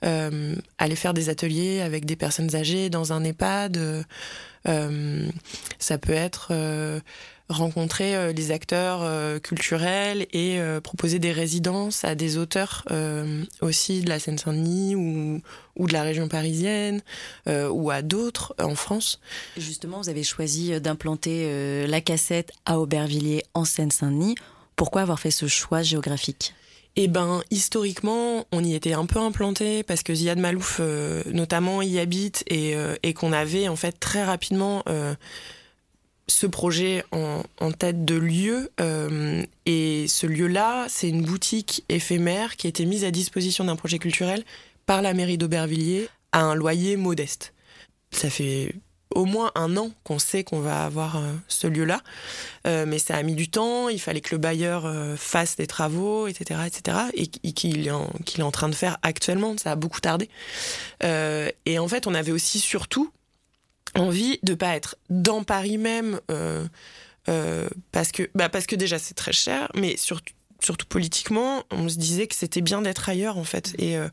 aller 0.00 0.96
faire 0.96 1.12
des 1.12 1.28
ateliers 1.28 1.82
avec 1.82 2.06
des 2.06 2.16
personnes 2.16 2.56
âgées 2.56 2.88
dans 2.88 3.12
un 3.12 3.22
EHPAD. 3.22 4.06
Ça 4.66 5.98
peut 5.98 6.12
être 6.12 6.52
rencontrer 7.48 8.16
euh, 8.16 8.32
les 8.32 8.50
acteurs 8.50 9.00
euh, 9.02 9.38
culturels 9.38 10.26
et 10.32 10.58
euh, 10.58 10.80
proposer 10.80 11.18
des 11.18 11.32
résidences 11.32 12.04
à 12.04 12.14
des 12.14 12.38
auteurs 12.38 12.84
aussi 13.60 14.00
de 14.00 14.08
la 14.08 14.18
Seine-Saint-Denis 14.18 14.94
ou, 14.96 15.40
ou 15.76 15.86
de 15.86 15.92
la 15.92 16.02
région 16.02 16.28
parisienne 16.28 17.02
ou 17.46 17.90
à 17.90 18.02
d'autres 18.02 18.54
en 18.60 18.74
France. 18.74 19.20
Justement, 19.56 19.98
vous 19.98 20.08
avez 20.08 20.22
choisi 20.22 20.80
d'implanter 20.80 21.86
la 21.86 22.00
cassette 22.00 22.52
à 22.64 22.78
Aubervilliers 22.78 23.44
en 23.54 23.64
Seine-Saint-Denis. 23.64 24.36
Pourquoi 24.76 25.02
avoir 25.02 25.20
fait 25.20 25.30
ce 25.30 25.46
choix 25.46 25.82
géographique? 25.82 26.54
Eh 26.96 27.08
ben, 27.08 27.42
historiquement, 27.50 28.46
on 28.52 28.64
y 28.64 28.74
était 28.74 28.94
un 28.94 29.04
peu 29.04 29.18
implanté 29.18 29.82
parce 29.82 30.02
que 30.02 30.14
Ziad 30.14 30.38
Malouf, 30.38 30.78
euh, 30.80 31.22
notamment, 31.26 31.82
y 31.82 31.98
habite 31.98 32.42
et, 32.46 32.74
euh, 32.74 32.96
et 33.02 33.12
qu'on 33.12 33.32
avait 33.32 33.68
en 33.68 33.76
fait 33.76 33.92
très 33.92 34.24
rapidement 34.24 34.82
euh, 34.88 35.14
ce 36.26 36.46
projet 36.46 37.04
en, 37.12 37.42
en, 37.60 37.72
tête 37.72 38.06
de 38.06 38.14
lieu. 38.14 38.70
Et 39.66 40.06
ce 40.08 40.26
lieu-là, 40.26 40.86
c'est 40.88 41.10
une 41.10 41.22
boutique 41.22 41.84
éphémère 41.90 42.56
qui 42.56 42.66
a 42.66 42.70
été 42.70 42.86
mise 42.86 43.04
à 43.04 43.10
disposition 43.10 43.64
d'un 43.64 43.76
projet 43.76 43.98
culturel 43.98 44.42
par 44.86 45.02
la 45.02 45.12
mairie 45.12 45.38
d'Aubervilliers 45.38 46.08
à 46.32 46.40
un 46.40 46.54
loyer 46.54 46.96
modeste. 46.96 47.52
Ça 48.10 48.30
fait 48.30 48.74
au 49.16 49.24
moins 49.24 49.50
un 49.54 49.76
an 49.78 49.90
qu'on 50.04 50.18
sait 50.18 50.44
qu'on 50.44 50.60
va 50.60 50.84
avoir 50.84 51.16
euh, 51.16 51.32
ce 51.48 51.66
lieu-là, 51.66 52.02
euh, 52.66 52.84
mais 52.86 52.98
ça 52.98 53.16
a 53.16 53.22
mis 53.22 53.34
du 53.34 53.48
temps. 53.48 53.88
Il 53.88 53.98
fallait 53.98 54.20
que 54.20 54.34
le 54.34 54.38
bailleur 54.38 54.84
euh, 54.84 55.16
fasse 55.16 55.56
des 55.56 55.66
travaux, 55.66 56.26
etc., 56.26 56.60
etc., 56.66 56.98
et, 57.14 57.26
qu'il 57.26 57.88
est, 57.88 57.92
qu 58.26 58.40
est, 58.40 58.42
en 58.42 58.50
train 58.50 58.68
de 58.68 58.74
faire 58.74 58.98
actuellement. 59.02 59.56
Ça 59.56 59.72
a 59.72 59.76
beaucoup 59.76 60.00
tardé. 60.00 60.28
Et 61.02 61.78
en 61.78 61.88
fait, 61.88 62.06
on 62.06 62.14
avait 62.14 62.32
aussi 62.32 62.60
surtout 62.60 63.10
envie 63.94 64.38
de 64.42 64.54
pas 64.54 64.76
être 64.76 64.96
dans 65.08 65.42
Paris 65.42 65.78
même 65.78 66.20
parce 67.92 68.12
que 68.12 68.28
bah 68.34 68.48
parce 68.48 68.66
que 68.66 68.76
déjà 68.76 68.98
c'est 68.98 69.14
très 69.14 69.32
cher 69.32 69.68
mais 69.74 69.96
surtout 69.96 70.34
surtout 70.62 70.86
politiquement 70.86 71.64
on 71.70 71.88
se 71.88 71.96
disait 71.96 72.26
que 72.26 72.34
c'était 72.34 72.60
bien 72.60 72.82
d'être 72.82 73.08
ailleurs 73.08 73.38
en 73.38 73.44
fait 73.44 73.74
et 73.78 73.96
euh, 73.96 74.08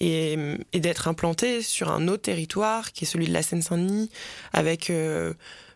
et, 0.00 0.80
d'être 0.80 1.08
implanté 1.08 1.60
sur 1.62 1.90
un 1.90 2.08
autre 2.08 2.22
territoire 2.22 2.92
qui 2.92 3.04
est 3.04 3.06
celui 3.06 3.26
de 3.26 3.34
la 3.34 3.42
Seine-Saint-Denis 3.42 4.10
avec 4.52 4.88
euh, 4.88 5.34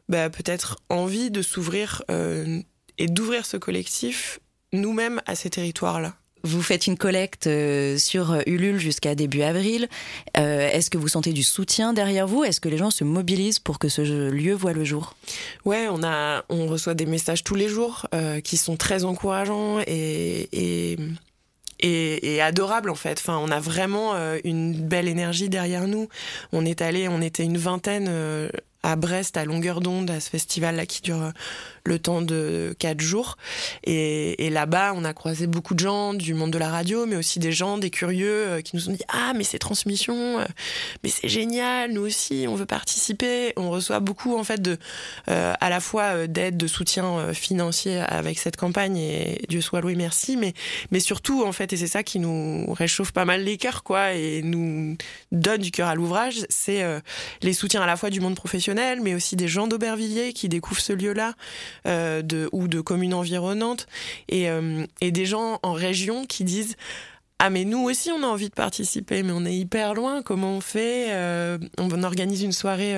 bah, 0.09 0.31
peut-être 0.31 0.79
envie 0.89 1.31
de 1.31 1.43
s'ouvrir 1.43 2.03
euh, 2.11 2.61
et 2.97 3.07
d'ouvrir 3.07 3.45
ce 3.45 3.59
collectif 3.59 4.41
nous-mêmes 4.73 5.21
à 5.27 5.35
ces 5.35 5.51
territoires 5.51 6.01
là 6.01 6.17
vous 6.45 6.63
faites 6.63 6.87
une 6.87 6.97
collecte 6.97 7.47
euh, 7.47 7.99
sur 7.99 8.39
Ulule 8.47 8.79
jusqu'à 8.79 9.15
début 9.15 9.43
avril. 9.43 9.89
Euh, 10.37 10.69
Est-ce 10.71 10.91
que 10.91 10.99
vous 10.99 11.09
sentez 11.09 11.33
du 11.33 11.43
soutien 11.43 11.93
derrière 11.93 12.27
vous? 12.27 12.45
Est-ce 12.45 12.61
que 12.61 12.69
les 12.69 12.77
gens 12.77 12.91
se 12.91 13.03
mobilisent 13.03 13.59
pour 13.59 13.79
que 13.79 13.89
ce 13.89 14.03
lieu 14.31 14.55
voit 14.55 14.75
le 14.75 14.85
jour? 14.85 15.17
Ouais, 15.65 15.89
on 15.91 16.03
a, 16.05 16.45
on 16.51 16.67
reçoit 16.67 16.95
des 16.95 17.07
messages 17.07 17.43
tous 17.43 17.55
les 17.55 17.69
jours 17.69 18.07
euh, 18.15 18.41
qui 18.41 18.57
sont 18.57 18.77
très 18.77 19.05
encourageants 19.05 19.81
et, 19.87 20.49
et 20.53 20.99
et, 21.81 22.35
et, 22.35 22.41
adorable 22.41 22.89
en 22.89 22.95
fait. 22.95 23.19
Enfin, 23.19 23.37
on 23.39 23.51
a 23.51 23.61
vraiment 23.61 24.15
euh, 24.15 24.39
une 24.45 24.73
belle 24.73 25.09
énergie 25.09 25.49
derrière 25.49 25.87
nous. 25.87 26.09
On 26.53 26.65
est 26.65 26.81
allé, 26.81 27.09
on 27.09 27.21
était 27.21 27.43
une 27.43 27.59
vingtaine 27.59 28.07
euh, 28.09 28.49
à 28.85 28.97
Brest 28.97 29.37
à 29.37 29.45
longueur 29.45 29.81
d'onde 29.81 30.11
à 30.11 30.21
ce 30.21 30.31
festival 30.31 30.77
là 30.77 30.87
qui 30.87 31.03
dure 31.03 31.33
le 31.87 31.99
temps 31.99 32.23
de 32.23 32.75
quatre 32.79 33.01
jours. 33.01 33.37
Et, 33.85 34.49
là-bas, 34.51 34.93
on 34.95 35.05
a 35.05 35.13
croisé 35.13 35.47
beaucoup 35.47 35.75
de 35.75 35.81
gens 35.81 36.15
du 36.15 36.33
monde 36.33 36.51
de 36.51 36.59
la 36.59 36.71
radio, 36.71 37.07
mais 37.07 37.17
aussi 37.17 37.39
des 37.39 37.53
gens, 37.53 37.77
des 37.77 37.91
curieux, 37.91 38.47
euh, 38.47 38.61
qui 38.63 38.77
nous 38.77 38.89
ont 38.89 38.93
dit 38.93 39.03
Ah, 39.09 39.33
mais 39.35 39.45
c'est 39.45 39.59
transmission, 39.59 40.39
euh, 40.39 40.45
mais 41.03 41.11
c'est 41.11 41.29
génial, 41.29 41.93
nous 41.93 42.03
aussi, 42.03 42.47
on 42.49 42.55
veut 42.55 42.67
participer. 42.67 43.53
On 43.57 43.71
reçoit 43.71 44.01
beaucoup, 44.01 44.37
en 44.39 44.45
fait, 44.45 44.67
euh, 45.29 45.55
à 45.61 45.71
la 45.71 45.81
fois 45.81 46.27
d'aide, 46.27 46.57
de 46.57 46.67
soutien 46.67 47.33
financier 47.35 47.99
avec 48.01 48.39
cette 48.39 48.57
campagne, 48.57 48.97
et 48.97 49.43
Dieu 49.49 49.61
soit 49.61 49.81
loué, 49.81 49.95
merci, 49.95 50.37
mais, 50.37 50.55
mais 50.91 51.01
surtout, 51.01 51.45
en 51.45 51.53
fait, 51.53 51.73
et 51.73 51.77
c'est 51.77 51.87
ça 51.87 52.03
qui 52.03 52.19
nous 52.19 52.73
réchauffe 52.73 53.13
pas 53.13 53.25
mal 53.25 53.43
les 53.43 53.57
cœurs, 53.57 53.83
quoi, 53.83 54.13
et 54.15 54.43
nous 54.43 54.97
donne 55.33 55.61
du 55.61 55.71
cœur 55.71 55.89
à 55.89 55.95
l'ouvrage, 55.95 56.47
c'est 56.49 56.85
les 57.43 57.53
soutiens 57.53 57.83
à 57.83 57.87
la 57.87 57.97
fois 57.97 58.11
du 58.11 58.21
monde 58.21 58.37
professionnel, 58.37 58.74
mais 58.75 59.15
aussi 59.15 59.37
des 59.37 59.49
gens 59.49 59.67
d'Aubervilliers 59.67 60.33
qui 60.33 60.49
découvrent 60.49 60.81
ce 60.81 60.93
lieu-là 60.93 61.35
euh, 61.87 62.23
ou 62.53 62.69
de 62.69 62.81
communes 62.81 63.15
environnantes 63.15 63.87
et, 64.29 64.51
euh, 64.51 64.85
et 65.01 65.11
des 65.11 65.27
gens 65.27 65.59
en 65.63 65.73
région 65.73 66.25
qui 66.25 66.45
disent 66.45 66.77
ah 67.39 67.51
mais 67.51 67.65
nous 67.65 67.83
aussi 67.83 68.11
on 68.11 68.23
a 68.23 68.27
envie 68.27 68.49
de 68.49 68.55
participer 68.55 69.23
mais 69.23 69.33
on 69.33 69.45
est 69.45 69.55
hyper 69.55 69.95
loin 69.95 70.23
comment 70.23 70.53
on 70.53 70.61
fait 70.61 71.09
euh, 71.11 71.59
on 71.79 72.03
organise 72.03 72.43
une 72.43 72.53
soirée 72.53 72.95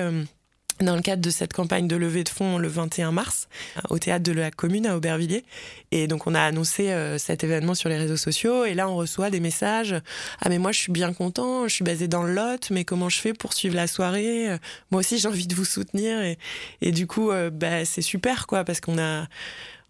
dans 0.81 0.95
le 0.95 1.01
cadre 1.01 1.21
de 1.21 1.29
cette 1.29 1.53
campagne 1.53 1.87
de 1.87 1.95
levée 1.95 2.23
de 2.23 2.29
fonds 2.29 2.57
le 2.57 2.67
21 2.67 3.11
mars 3.11 3.47
au 3.89 3.99
théâtre 3.99 4.23
de 4.23 4.31
la 4.31 4.51
commune 4.51 4.87
à 4.87 4.95
Aubervilliers. 4.95 5.43
Et 5.91 6.07
donc 6.07 6.27
on 6.27 6.35
a 6.35 6.41
annoncé 6.41 6.89
euh, 6.89 7.17
cet 7.17 7.43
événement 7.43 7.75
sur 7.75 7.89
les 7.89 7.97
réseaux 7.97 8.17
sociaux. 8.17 8.65
Et 8.65 8.73
là 8.73 8.89
on 8.89 8.95
reçoit 8.95 9.29
des 9.29 9.39
messages 9.39 9.95
ah 10.41 10.49
mais 10.49 10.59
moi 10.59 10.71
je 10.71 10.79
suis 10.79 10.91
bien 10.91 11.13
content. 11.13 11.67
Je 11.67 11.73
suis 11.73 11.83
basé 11.83 12.07
dans 12.07 12.23
le 12.23 12.33
Lot. 12.33 12.69
Mais 12.71 12.83
comment 12.83 13.09
je 13.09 13.19
fais 13.19 13.33
pour 13.33 13.53
suivre 13.53 13.75
la 13.75 13.87
soirée? 13.87 14.47
Moi 14.91 14.99
aussi 14.99 15.17
j'ai 15.17 15.27
envie 15.27 15.47
de 15.47 15.55
vous 15.55 15.65
soutenir 15.65 16.21
et, 16.21 16.37
et 16.81 16.91
du 16.91 17.07
coup 17.07 17.31
euh, 17.31 17.49
bah, 17.49 17.85
c'est 17.85 18.01
super 18.01 18.47
quoi 18.47 18.63
parce 18.63 18.81
qu'on 18.81 18.99
a 18.99 19.27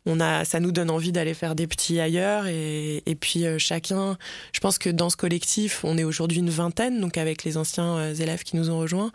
on 0.07 0.19
a, 0.19 0.45
ça 0.45 0.59
nous 0.59 0.71
donne 0.71 0.89
envie 0.89 1.11
d'aller 1.11 1.33
faire 1.33 1.53
des 1.53 1.67
petits 1.67 1.99
ailleurs 1.99 2.47
et, 2.47 3.17
puis 3.19 3.45
euh, 3.45 3.59
chacun, 3.59 4.17
je 4.53 4.59
pense 4.59 4.77
que 4.77 4.89
dans 4.89 5.09
ce 5.09 5.17
collectif, 5.17 5.83
on 5.83 5.97
est 5.97 6.03
aujourd'hui 6.03 6.39
une 6.39 6.49
vingtaine, 6.49 7.01
donc 7.01 7.17
avec 7.17 7.43
les 7.43 7.57
anciens 7.57 7.97
euh, 7.97 8.13
élèves 8.15 8.43
qui 8.43 8.55
nous 8.55 8.69
ont 8.69 8.79
rejoints, 8.79 9.11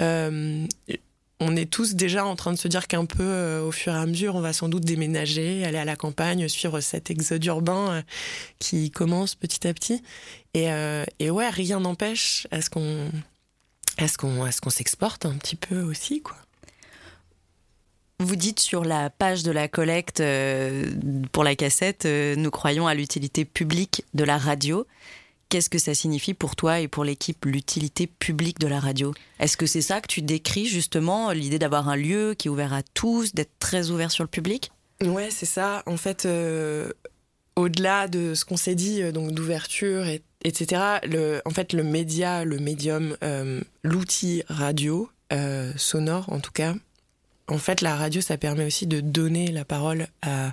euh, 0.00 0.66
on 1.40 1.56
est 1.56 1.70
tous 1.70 1.94
déjà 1.94 2.24
en 2.24 2.36
train 2.36 2.52
de 2.52 2.58
se 2.58 2.68
dire 2.68 2.86
qu'un 2.86 3.04
peu 3.04 3.58
au 3.58 3.72
fur 3.72 3.92
et 3.92 3.96
à 3.96 4.06
mesure, 4.06 4.36
on 4.36 4.40
va 4.40 4.52
sans 4.52 4.68
doute 4.68 4.84
déménager, 4.84 5.64
aller 5.64 5.78
à 5.78 5.84
la 5.84 5.96
campagne, 5.96 6.48
suivre 6.48 6.80
cet 6.80 7.10
exode 7.10 7.44
urbain 7.44 8.02
qui 8.60 8.90
commence 8.90 9.34
petit 9.34 9.66
à 9.66 9.74
petit. 9.74 10.00
Et, 10.54 10.70
euh, 10.72 11.04
et 11.18 11.30
ouais, 11.30 11.50
rien 11.50 11.80
n'empêche 11.80 12.46
à 12.50 12.62
ce 12.62 12.70
qu'on 12.70 13.10
à 13.98 14.08
ce 14.08 14.16
qu'on 14.16 14.48
qu'on 14.62 14.70
s'exporte 14.70 15.26
un 15.26 15.34
petit 15.34 15.56
peu 15.56 15.82
aussi, 15.82 16.22
quoi. 16.22 16.36
Vous 18.20 18.36
dites 18.36 18.60
sur 18.60 18.84
la 18.84 19.10
page 19.10 19.42
de 19.42 19.50
la 19.50 19.66
collecte 19.66 20.20
euh, 20.20 20.86
pour 21.32 21.42
la 21.42 21.56
cassette, 21.56 22.06
euh, 22.06 22.36
nous 22.36 22.50
croyons 22.50 22.86
à 22.86 22.94
l'utilité 22.94 23.44
publique 23.44 24.04
de 24.14 24.22
la 24.22 24.38
radio. 24.38 24.86
Qu'est-ce 25.48 25.68
que 25.68 25.78
ça 25.78 25.94
signifie 25.94 26.32
pour 26.32 26.54
toi 26.54 26.78
et 26.78 26.86
pour 26.86 27.04
l'équipe, 27.04 27.44
l'utilité 27.44 28.06
publique 28.06 28.60
de 28.60 28.68
la 28.68 28.78
radio? 28.78 29.12
Est-ce 29.40 29.56
que 29.56 29.66
c'est 29.66 29.82
ça 29.82 30.00
que 30.00 30.06
tu 30.06 30.22
décris 30.22 30.66
justement, 30.66 31.32
l'idée 31.32 31.58
d'avoir 31.58 31.88
un 31.88 31.96
lieu 31.96 32.34
qui 32.38 32.46
est 32.46 32.50
ouvert 32.50 32.72
à 32.72 32.82
tous, 32.82 33.34
d'être 33.34 33.58
très 33.58 33.90
ouvert 33.90 34.12
sur 34.12 34.22
le 34.22 34.28
public? 34.28 34.70
Ouais, 35.02 35.30
c'est 35.30 35.46
ça. 35.46 35.82
En 35.86 35.96
fait, 35.96 36.24
euh, 36.24 36.92
au-delà 37.56 38.06
de 38.06 38.34
ce 38.34 38.44
qu'on 38.44 38.56
s'est 38.56 38.76
dit, 38.76 39.02
donc 39.12 39.32
d'ouverture, 39.32 40.06
etc., 40.44 40.82
le, 41.02 41.42
en 41.44 41.50
fait, 41.50 41.72
le 41.72 41.82
média, 41.82 42.44
le 42.44 42.58
médium, 42.58 43.16
l'outil 43.82 44.44
radio, 44.48 45.10
sonore 45.76 46.32
en 46.32 46.38
tout 46.38 46.52
cas, 46.52 46.74
en 47.48 47.58
fait, 47.58 47.80
la 47.80 47.96
radio, 47.96 48.20
ça 48.20 48.36
permet 48.38 48.64
aussi 48.64 48.86
de 48.86 49.00
donner 49.00 49.48
la 49.48 49.64
parole 49.64 50.06
à 50.22 50.52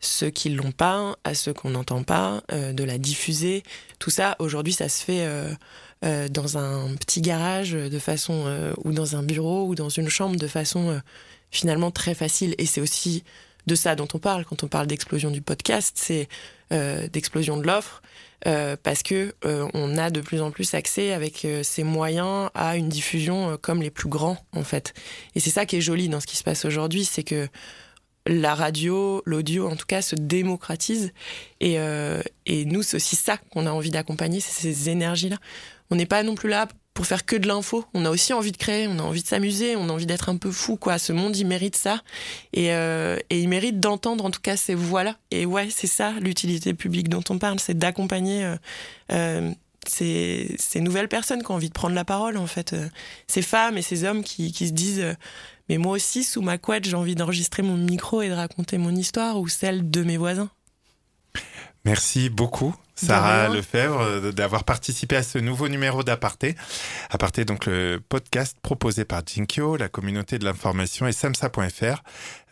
ceux 0.00 0.30
qui 0.30 0.50
l'ont 0.50 0.72
pas, 0.72 1.16
à 1.24 1.34
ceux 1.34 1.52
qu'on 1.52 1.70
n'entend 1.70 2.02
pas, 2.02 2.42
euh, 2.52 2.72
de 2.72 2.84
la 2.84 2.98
diffuser. 2.98 3.62
Tout 3.98 4.10
ça, 4.10 4.36
aujourd'hui, 4.38 4.72
ça 4.72 4.88
se 4.88 5.02
fait 5.02 5.26
euh, 5.26 5.52
euh, 6.04 6.28
dans 6.28 6.58
un 6.58 6.94
petit 6.96 7.20
garage 7.20 7.72
de 7.72 7.98
façon, 7.98 8.74
ou 8.84 8.92
dans 8.92 9.16
un 9.16 9.22
bureau, 9.22 9.66
ou 9.66 9.74
dans 9.74 9.88
une 9.88 10.08
chambre 10.08 10.36
de 10.36 10.46
façon 10.46 11.00
finalement 11.50 11.90
très 11.90 12.14
facile. 12.14 12.54
Et 12.58 12.66
c'est 12.66 12.80
aussi 12.80 13.24
de 13.66 13.74
ça 13.74 13.94
dont 13.94 14.08
on 14.12 14.18
parle 14.18 14.44
quand 14.44 14.62
on 14.62 14.68
parle 14.68 14.86
d'explosion 14.86 15.30
du 15.30 15.40
podcast, 15.40 15.96
c'est 15.98 16.28
d'explosion 16.70 17.56
de 17.56 17.66
l'offre. 17.66 18.02
Euh, 18.46 18.76
parce 18.82 19.02
que 19.02 19.34
euh, 19.44 19.66
on 19.72 19.96
a 19.96 20.10
de 20.10 20.20
plus 20.20 20.42
en 20.42 20.50
plus 20.50 20.74
accès 20.74 21.12
avec 21.12 21.44
euh, 21.44 21.62
ces 21.62 21.82
moyens 21.82 22.50
à 22.54 22.76
une 22.76 22.90
diffusion 22.90 23.56
comme 23.60 23.80
les 23.80 23.90
plus 23.90 24.08
grands 24.08 24.36
en 24.52 24.64
fait. 24.64 24.92
Et 25.34 25.40
c'est 25.40 25.50
ça 25.50 25.64
qui 25.64 25.76
est 25.76 25.80
joli 25.80 26.08
dans 26.08 26.20
ce 26.20 26.26
qui 26.26 26.36
se 26.36 26.44
passe 26.44 26.64
aujourd'hui, 26.64 27.04
c'est 27.04 27.22
que 27.22 27.48
la 28.26 28.54
radio, 28.54 29.22
l'audio 29.24 29.68
en 29.68 29.76
tout 29.76 29.86
cas, 29.86 30.02
se 30.02 30.14
démocratise. 30.14 31.12
Et, 31.60 31.76
et 32.46 32.64
nous, 32.64 32.82
c'est 32.82 32.96
aussi 32.96 33.16
ça 33.16 33.36
qu'on 33.36 33.66
a 33.66 33.70
envie 33.70 33.90
d'accompagner, 33.90 34.40
c'est 34.40 34.62
ces 34.62 34.88
énergies-là. 34.88 35.36
On 35.90 35.96
n'est 35.96 36.06
pas 36.06 36.22
non 36.22 36.34
plus 36.34 36.48
là 36.48 36.66
pour 36.94 37.06
faire 37.06 37.26
que 37.26 37.34
de 37.34 37.48
l'info. 37.48 37.84
On 37.92 38.04
a 38.04 38.10
aussi 38.10 38.32
envie 38.32 38.52
de 38.52 38.56
créer, 38.56 38.86
on 38.86 38.98
a 39.00 39.02
envie 39.02 39.22
de 39.22 39.26
s'amuser, 39.26 39.74
on 39.74 39.88
a 39.88 39.92
envie 39.92 40.06
d'être 40.06 40.28
un 40.28 40.36
peu 40.36 40.52
fou, 40.52 40.76
quoi. 40.76 40.98
Ce 40.98 41.12
monde, 41.12 41.36
il 41.36 41.46
mérite 41.46 41.76
ça. 41.76 42.00
Et, 42.52 42.72
euh, 42.72 43.18
et 43.30 43.40
il 43.40 43.48
mérite 43.48 43.80
d'entendre, 43.80 44.24
en 44.24 44.30
tout 44.30 44.40
cas, 44.40 44.56
ces 44.56 44.76
voix-là. 44.76 45.18
Et 45.32 45.44
ouais, 45.44 45.68
c'est 45.70 45.88
ça, 45.88 46.12
l'utilité 46.20 46.72
publique 46.72 47.08
dont 47.08 47.24
on 47.28 47.38
parle, 47.38 47.58
c'est 47.58 47.76
d'accompagner 47.76 48.44
euh, 48.44 48.56
euh, 49.12 49.50
ces, 49.88 50.54
ces, 50.56 50.80
nouvelles 50.80 51.08
personnes 51.08 51.42
qui 51.42 51.50
ont 51.50 51.56
envie 51.56 51.68
de 51.68 51.74
prendre 51.74 51.96
la 51.96 52.04
parole, 52.04 52.36
en 52.36 52.46
fait. 52.46 52.76
Ces 53.26 53.42
femmes 53.42 53.76
et 53.76 53.82
ces 53.82 54.04
hommes 54.04 54.22
qui, 54.22 54.52
qui 54.52 54.68
se 54.68 54.72
disent 54.72 55.04
Mais 55.68 55.78
moi 55.78 55.94
aussi, 55.94 56.22
sous 56.22 56.42
ma 56.42 56.58
couette, 56.58 56.84
j'ai 56.84 56.94
envie 56.94 57.16
d'enregistrer 57.16 57.64
mon 57.64 57.76
micro 57.76 58.22
et 58.22 58.28
de 58.28 58.34
raconter 58.34 58.78
mon 58.78 58.94
histoire 58.94 59.40
ou 59.40 59.48
celle 59.48 59.90
de 59.90 60.04
mes 60.04 60.16
voisins. 60.16 60.48
Merci 61.84 62.30
beaucoup. 62.30 62.74
Sarah 62.94 63.48
Lefebvre 63.48 64.00
euh, 64.00 64.32
d'avoir 64.32 64.64
participé 64.64 65.16
à 65.16 65.22
ce 65.22 65.38
nouveau 65.38 65.68
numéro 65.68 66.02
d'Aparté. 66.02 66.54
Aparté, 67.10 67.44
donc 67.44 67.66
le 67.66 68.00
podcast 68.08 68.56
proposé 68.62 69.04
par 69.04 69.22
Jinkyo, 69.26 69.76
la 69.76 69.88
communauté 69.88 70.38
de 70.38 70.44
l'information 70.44 71.06
et 71.06 71.12
samsa.fr, 71.12 72.02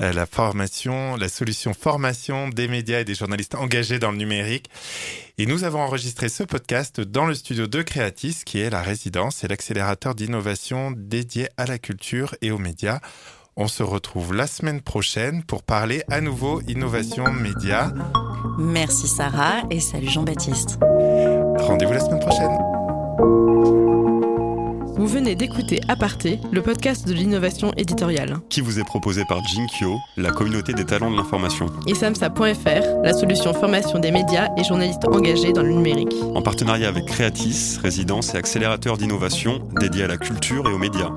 euh, 0.01 0.13
la 0.13 0.27
formation, 0.27 1.17
la 1.17 1.29
solution 1.29 1.75
formation 1.75 2.49
des 2.49 2.69
médias 2.69 3.01
et 3.01 3.05
des 3.05 3.15
journalistes 3.15 3.55
engagés 3.55 3.99
dans 3.99 4.11
le 4.11 4.19
numérique. 4.19 4.69
Et 5.39 5.47
nous 5.47 5.65
avons 5.65 5.81
enregistré 5.81 6.29
ce 6.29 6.43
podcast 6.43 7.01
dans 7.01 7.27
le 7.27 7.35
studio 7.35 7.67
de 7.67 7.83
Creatis, 7.83 8.43
qui 8.45 8.59
est 8.59 8.71
la 8.71 8.83
résidence 8.83 9.45
et 9.45 9.49
l'accélérateur 9.49 10.15
d'innovation 10.15 10.91
dédié 10.91 11.49
à 11.57 11.67
la 11.67 11.79
culture 11.79 12.35
et 12.43 12.51
aux 12.51 12.59
médias. 12.59 13.01
On 13.57 13.69
se 13.69 13.83
retrouve 13.83 14.35
la 14.35 14.47
semaine 14.47 14.81
prochaine 14.81 15.43
pour 15.43 15.63
parler 15.63 16.03
à 16.09 16.21
nouveau 16.21 16.61
innovation 16.63 17.31
média. 17.33 17.93
Merci 18.59 19.09
Sarah 19.09 19.63
et 19.71 19.81
salut 19.81 20.09
Jean-Baptiste. 20.09 20.79
Rendez-vous 21.59 21.93
la 21.93 22.01
semaine 22.01 22.21
prochaine. 22.21 22.59
Vous 24.97 25.07
venez 25.07 25.35
d'écouter 25.35 25.81
Aparté, 25.89 26.39
le 26.53 26.63
podcast 26.63 27.09
de 27.09 27.13
l'innovation 27.13 27.73
éditoriale. 27.77 28.39
Qui 28.51 28.61
vous 28.61 28.79
est 28.79 28.85
proposé 28.85 29.25
par 29.25 29.43
Jinkyo, 29.45 29.97
la 30.17 30.31
communauté 30.31 30.75
des 30.75 30.85
talents 30.85 31.11
de 31.11 31.17
l'information. 31.17 31.67
Et 31.87 31.95
Samsa.fr, 31.95 33.03
la 33.03 33.13
solution 33.13 33.53
formation 33.53 33.99
des 33.99 34.13
médias 34.13 34.49
et 34.57 34.65
journalistes 34.65 35.07
engagés 35.09 35.53
dans 35.53 35.63
le 35.63 35.73
numérique. 35.73 36.15
En 36.35 36.43
partenariat 36.43 36.89
avec 36.89 37.07
Creatis, 37.07 37.79
résidence 37.83 38.35
et 38.35 38.39
accélérateur 38.39 38.97
d'innovation 38.97 39.61
dédié 39.81 40.05
à 40.05 40.09
la 40.09 40.19
culture 40.19 40.69
et 40.69 40.73
aux 40.73 40.79
médias 40.79 41.11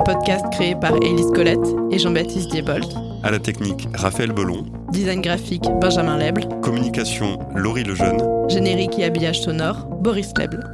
un 0.00 0.02
podcast 0.02 0.44
créé 0.52 0.74
par 0.74 0.96
Élise 1.02 1.30
Colette 1.34 1.58
et 1.90 1.98
Jean-Baptiste 1.98 2.50
Diebold. 2.50 3.09
À 3.22 3.30
la 3.30 3.38
technique, 3.38 3.86
Raphaël 3.94 4.32
Belon. 4.32 4.64
Design 4.92 5.20
graphique, 5.20 5.68
Benjamin 5.80 6.16
Leble. 6.16 6.48
Communication, 6.62 7.38
Laurie 7.54 7.84
Lejeune. 7.84 8.18
Générique 8.48 8.98
et 8.98 9.04
habillage 9.04 9.42
sonore, 9.42 9.86
Boris 10.00 10.32
Leble. 10.38 10.64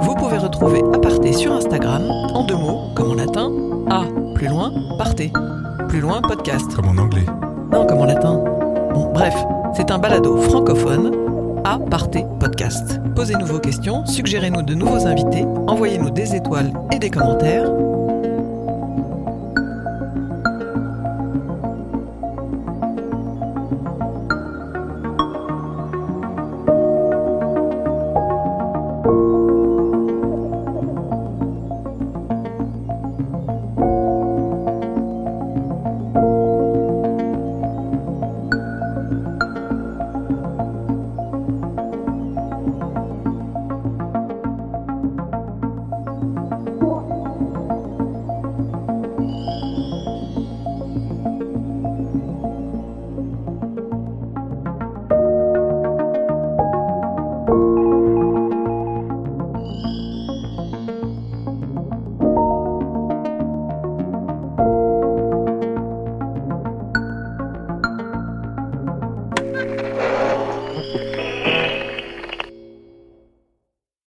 Vous 0.00 0.14
pouvez 0.14 0.38
retrouver 0.38 0.82
Aparté 0.94 1.32
sur 1.32 1.52
Instagram, 1.52 2.02
en 2.34 2.44
deux 2.44 2.56
mots, 2.56 2.92
comme 2.94 3.12
en 3.12 3.14
latin, 3.14 3.50
A, 3.90 4.04
plus 4.34 4.48
loin, 4.48 4.72
partez. 4.98 5.32
Plus 5.88 6.00
loin, 6.00 6.20
podcast. 6.20 6.74
Comme 6.74 6.88
en 6.88 7.00
anglais. 7.02 7.24
Non, 7.72 7.86
comme 7.86 7.98
en 7.98 8.04
latin. 8.04 8.42
Bon, 8.92 9.10
bref, 9.12 9.34
c'est 9.74 9.90
un 9.90 9.98
balado 9.98 10.36
francophone 10.36 11.25
à 11.66 11.80
Partez 11.80 12.24
Podcast. 12.38 13.00
Posez-nous 13.16 13.46
vos 13.46 13.58
questions, 13.58 14.06
suggérez-nous 14.06 14.62
de 14.62 14.74
nouveaux 14.74 15.04
invités, 15.04 15.44
envoyez-nous 15.66 16.10
des 16.10 16.36
étoiles 16.36 16.72
et 16.92 17.00
des 17.00 17.10
commentaires 17.10 17.68